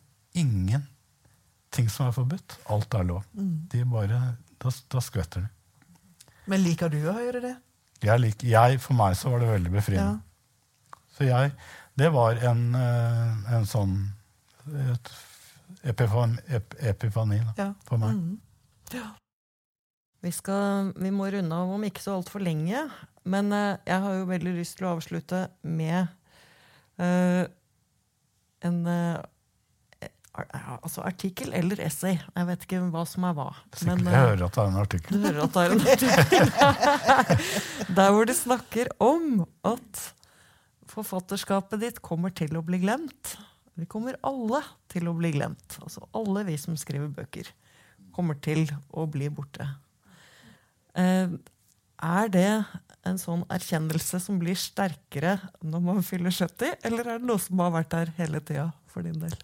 [1.73, 2.59] ingenting som er forbudt.
[2.69, 3.23] Alt er lov.
[3.33, 5.47] De bare, da, da skvetter de.
[6.45, 7.55] Men liker du å høre det?
[8.03, 10.21] Jeg lik, jeg, for meg så var det veldig befriende.
[11.15, 11.53] Så jeg,
[11.95, 13.95] det var en, eh, en sånn
[14.91, 15.11] et
[15.83, 17.73] epifan, ep, epifani da, Ja.
[17.85, 18.15] for meg.
[18.15, 18.39] Mm.
[20.23, 22.85] Vi, skal, vi må runde av om ikke så altfor lenge.
[23.23, 26.07] Men eh, jeg har jo veldig lyst til å avslutte med
[26.99, 27.45] uh,
[28.63, 29.23] en ja,
[30.33, 32.17] altså artikkel eller essay.
[32.17, 33.51] Jeg vet ikke hva som er hva.
[33.85, 35.13] Men, jeg eh, hører at det er en artikkel.
[35.13, 36.45] du hører at det er en artikkel.
[37.99, 40.03] Der hvor de snakker om at
[40.93, 43.35] forfatterskapet ditt kommer til å bli glemt.
[43.77, 44.61] Vi kommer alle
[44.93, 45.77] til å bli glemt.
[45.81, 47.49] Altså alle vi som skriver bøker,
[48.13, 49.69] kommer til å bli borte.
[50.97, 51.29] Eh,
[52.03, 52.49] er det
[53.05, 57.61] en sånn erkjennelse som blir sterkere når man fyller 70, eller er det noe som
[57.63, 59.35] har vært der hele tida for din del?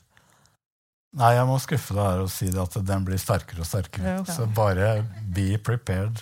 [1.17, 4.19] Nei, jeg må skuffe deg her og si at den blir sterkere og sterkere.
[4.19, 4.23] Ja.
[4.29, 6.21] Så bare be prepared.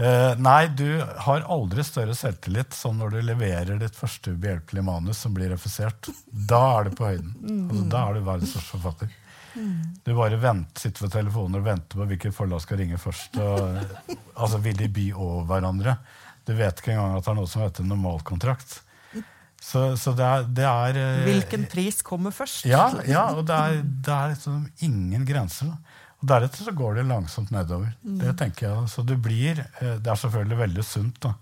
[0.00, 0.86] Eh, nei, du
[1.26, 6.08] har aldri større selvtillit som når du leverer ditt første ubehjelpelige manus som blir refusert.
[6.32, 7.34] Da er du på høyden.
[7.68, 9.12] Altså, da er du verdens største forfatter.
[10.02, 13.36] Du bare vent, sitter ved telefonen og venter på hvilket forlag skal ringe først.
[13.36, 15.98] Og, altså, Vil de by over hverandre?
[16.48, 18.78] Du vet ikke engang at det er noe som heter normalkontrakt.
[19.62, 22.64] Så, så det er, det er eh, Hvilken pris kommer først?
[22.66, 25.70] ja, ja, og det er, det er liksom ingen grenser.
[26.18, 27.92] Og Deretter så går det langsomt nedover.
[28.02, 28.90] Det tenker jeg.
[28.90, 31.34] Så du blir, eh, Det er selvfølgelig veldig sunt, da.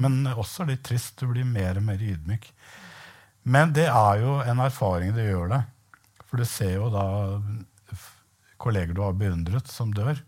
[0.00, 1.20] men også litt trist.
[1.20, 2.48] Du blir mer og mer ydmyk.
[3.48, 5.68] Men det er jo en erfaring det gjør deg.
[6.28, 7.04] For du ser jo da
[8.60, 10.18] kolleger du har beundret, som dør.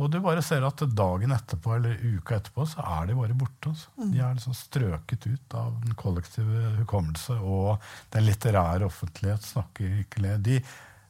[0.00, 3.68] Og du bare ser at dagen etterpå eller uka etterpå så er de bare borte.
[3.74, 3.90] Altså.
[4.12, 7.82] De er liksom strøket ut av den kollektive hukommelse, og
[8.14, 10.38] den litterære offentlighet snakker ikke le.
[10.40, 10.56] De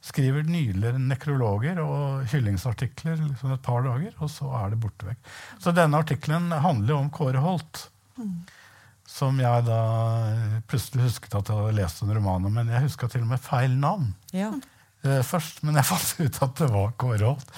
[0.03, 5.31] skriver nydelige nekrologer og hyllingsartikler liksom et par dager, og så er det borte vekk.
[5.63, 7.85] Så denne artikkelen handler om Kåre Holt.
[9.13, 9.79] Som jeg da
[10.71, 13.43] plutselig husket at jeg hadde lest en roman om, men jeg huska til og med
[13.45, 14.51] feil navn Ja.
[15.05, 15.63] eh, først.
[15.63, 17.55] Men jeg fant ut at det var Kåre Holt.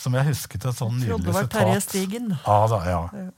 [0.00, 1.52] Som jeg husket et sånn nydelig sitat.
[1.58, 2.32] Terje Stigen.
[2.46, 3.28] Ja da, ja.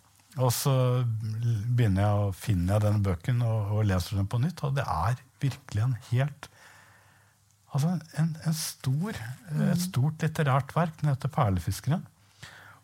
[0.40, 0.72] Og så
[1.18, 4.86] begynner jeg å finne jeg denne bøken og, og leser den på nytt, og det
[4.88, 6.48] er virkelig en helt
[7.72, 10.98] Altså en, en stor, eh, et stort litterært verk.
[11.00, 12.02] Den heter 'Perlefiskeren'.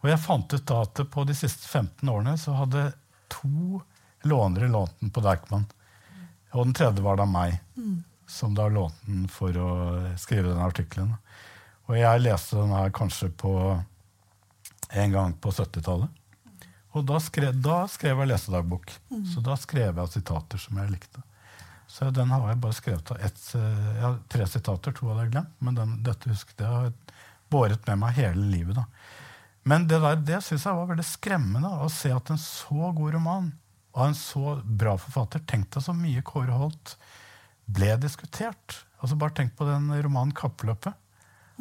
[0.01, 2.93] Og jeg fant ut da at på de siste 15 årene så hadde
[3.29, 3.83] to
[4.25, 5.67] lånere lånt den på Deichman.
[6.55, 7.59] Og den tredje var da meg,
[8.27, 9.69] som da lånte den for å
[10.17, 11.19] skrive den artikkelen.
[11.89, 13.53] Og jeg leste den her kanskje på
[14.89, 16.13] en gang på 70-tallet.
[16.97, 18.93] Og da skrev, da skrev jeg lesedagbok.
[19.33, 21.23] Så da skrev jeg sitater som jeg likte.
[21.89, 25.25] Så den har jeg bare skrevet av ett, eh, jeg har tre sitater, to hadde
[25.25, 25.55] jeg glemt.
[25.65, 26.93] Men den, dette husket jeg har
[27.49, 28.77] båret med meg hele livet.
[28.77, 28.85] da.
[29.69, 33.17] Men det, der, det syns jeg var veldig skremmende, å se at en så god
[33.17, 33.51] roman
[33.97, 36.95] av en så bra forfatter Tenk deg så mye Kåre Holt
[37.65, 38.83] ble diskutert.
[39.01, 41.08] Altså Bare tenk på den romanen 'Kappløpet'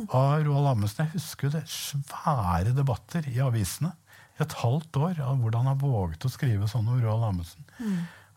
[0.05, 1.07] av Roald Amundsen.
[1.07, 3.93] Jeg husker jo det svære debatter i avisene
[4.41, 7.65] et halvt år av hvordan han våget å skrive sånn om Roald Amundsen.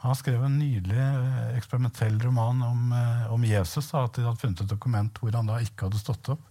[0.00, 3.90] Han skrev en nydelig eh, eksperimentell roman om, eh, om Jesus.
[3.92, 6.46] Da, at de hadde funnet et dokument hvor han da ikke hadde stått opp.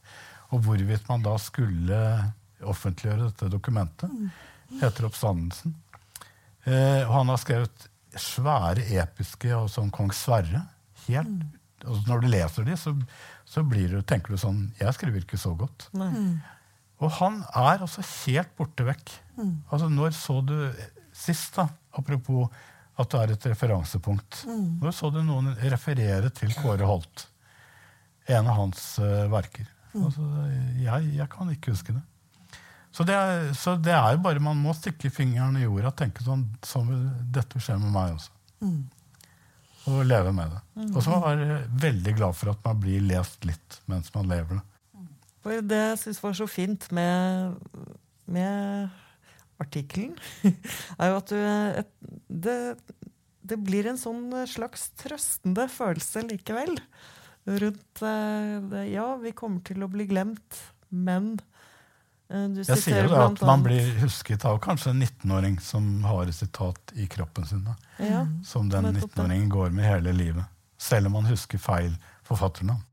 [0.54, 1.98] Og hvorvidt man da skulle
[2.62, 4.14] offentliggjøre dette dokumentet.
[4.82, 5.74] Heter Oppstandelsen.
[6.68, 7.90] Eh, og han har skrevet
[8.20, 10.68] svære episke og sånn kong Sverre.
[11.08, 11.48] Helt
[11.88, 12.92] og Når du leser de, så,
[13.50, 15.88] så blir du, tenker du sånn Jeg skriver ikke så godt.
[15.98, 16.38] Mm.
[17.00, 19.14] Og han er altså helt borte vekk.
[19.72, 20.56] Altså, når så du
[21.16, 22.52] sist, da, apropos
[23.00, 24.42] at det er et referansepunkt
[24.82, 27.26] Når så du noen referere til Kåre Holt?
[28.30, 29.66] En av hans uh, verker.
[29.98, 30.26] Altså,
[30.78, 32.04] jeg, jeg kan ikke huske det.
[32.94, 35.98] Så det, er, så det er jo bare Man må stikke fingeren i jorda og
[35.98, 38.34] tenke sånn, sånn vil dette skje med meg også.
[39.88, 40.62] Og leve med det.
[40.90, 44.66] Og så være veldig glad for at man blir lest litt mens man lever det.
[45.40, 47.56] For det jeg syns var så fint med,
[48.28, 48.90] med
[49.64, 50.18] artikkelen,
[51.00, 51.94] er jo at du et,
[52.28, 52.58] det,
[53.48, 56.76] det blir en sånn slags trøstende følelse likevel.
[57.50, 60.60] Rundt eh, det, Ja, vi kommer til å bli glemt,
[60.90, 61.38] men
[62.30, 66.30] du Jeg sier jo det at man blir husket av kanskje en 19-åring som har
[66.30, 67.66] et sitat i kroppen sin.
[67.98, 70.46] Ja, som den 19-åringen går med hele livet.
[70.78, 71.96] Selv om man husker feil
[72.30, 72.84] forfatternavn.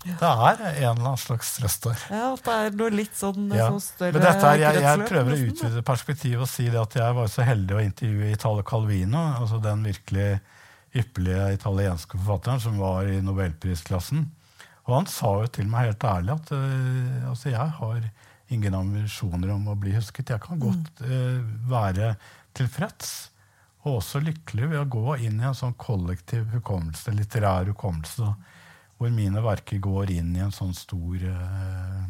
[0.00, 2.04] Det er en eller annen slags trøst der.
[2.08, 3.66] ja, at det er noe litt sånn Ja.
[3.68, 6.94] sånn større Men dette er, jeg, jeg prøver å utvide perspektivet og si det at
[6.96, 10.40] jeg var så heldig å intervjue Italo Calvino, altså den virkelig
[10.96, 14.24] ypperlige italienske forfatteren som var i nobelprisklassen.
[14.90, 18.06] Og han sa jo til meg helt ærlig at uh, altså jeg har
[18.50, 20.32] ingen ambisjoner om å bli husket.
[20.34, 21.38] Jeg kan godt uh,
[21.70, 22.16] være
[22.58, 23.12] tilfreds
[23.84, 28.34] og også lykkelig ved å gå inn i en sånn kollektiv hukommelse, litterær hukommelse,
[28.98, 32.02] hvor mine verker går inn i en sånn stor uh,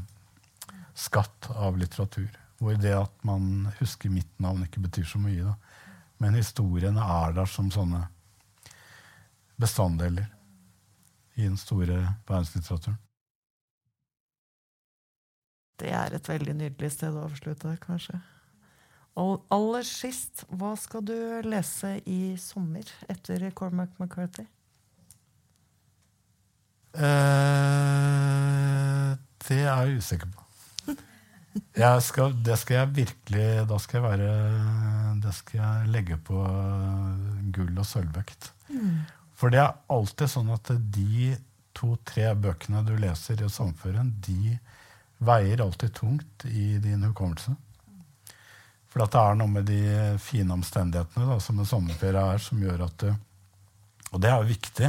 [0.96, 2.32] skatt av litteratur.
[2.60, 5.52] Hvor det at man husker mitt navn, ikke betyr så mye.
[5.52, 5.54] Da.
[6.20, 8.02] Men historiene er der som sånne
[9.60, 10.26] bestanddeler
[11.40, 12.98] i den store verdenslitteraturen.
[15.80, 18.20] Det er et veldig nydelig sted å avslutte, kanskje.
[19.20, 21.16] Og aller sist, hva skal du
[21.46, 24.44] lese i sommer etter Cormac McCarthy?
[26.90, 27.00] Eh,
[29.46, 30.46] det er jeg usikker på.
[31.74, 34.34] Jeg skal, det skal jeg virkelig Da skal jeg være
[35.18, 36.42] Det skal jeg legge på
[37.54, 38.52] gull og sølvvekt.
[39.40, 41.32] For det er alltid sånn at de
[41.76, 44.58] to-tre bøkene du leser i samfunnet, de
[45.24, 47.54] veier alltid tungt i din hukommelse.
[48.90, 49.80] For det er noe med de
[50.20, 53.10] fine omstendighetene da, som en sommerferie er, som gjør at du
[54.10, 54.88] Og det er jo viktig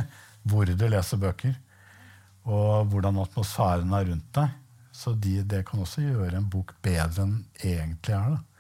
[0.50, 1.54] hvor du leser bøker,
[2.50, 4.56] og hvordan atmosfæren er rundt deg.
[4.92, 8.34] Så de, det kan også gjøre en bok bedre enn egentlig er.
[8.34, 8.51] Da.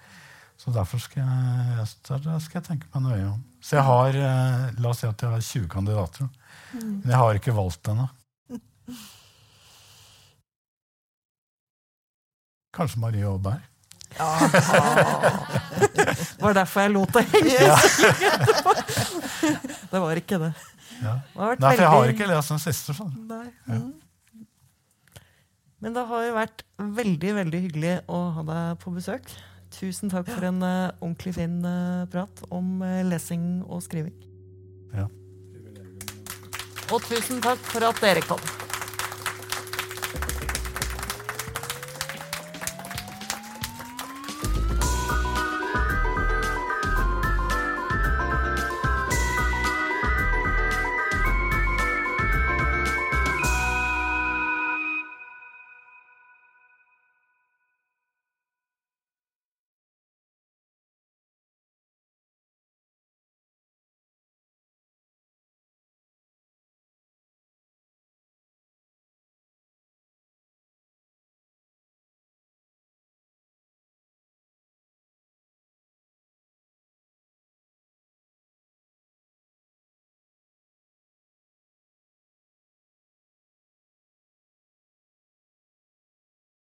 [0.62, 1.88] Så derfor skal jeg,
[2.46, 3.40] skal jeg tenke meg nøye om.
[3.66, 6.28] Så jeg har eh, la oss si at jeg har 20 kandidater,
[6.76, 8.06] men jeg har ikke valgt ennå.
[12.78, 13.58] Kanskje Marie Aaberg.
[14.12, 14.20] Det
[16.44, 17.58] var derfor jeg lot det henge.
[19.92, 20.54] det var ikke det.
[21.02, 21.16] Ja.
[21.34, 22.94] Nei, for jeg har ikke lest den siste.
[22.98, 23.14] Sånn.
[23.30, 23.48] Nei.
[23.66, 23.82] Ja.
[25.82, 29.26] Men det har jo vært veldig, veldig hyggelig å ha deg på besøk.
[29.72, 34.16] Tusen takk for en uh, ordentlig fin uh, prat om uh, lesing og skriving.
[34.94, 35.08] Ja.
[36.92, 38.61] Og tusen takk for at dere kom.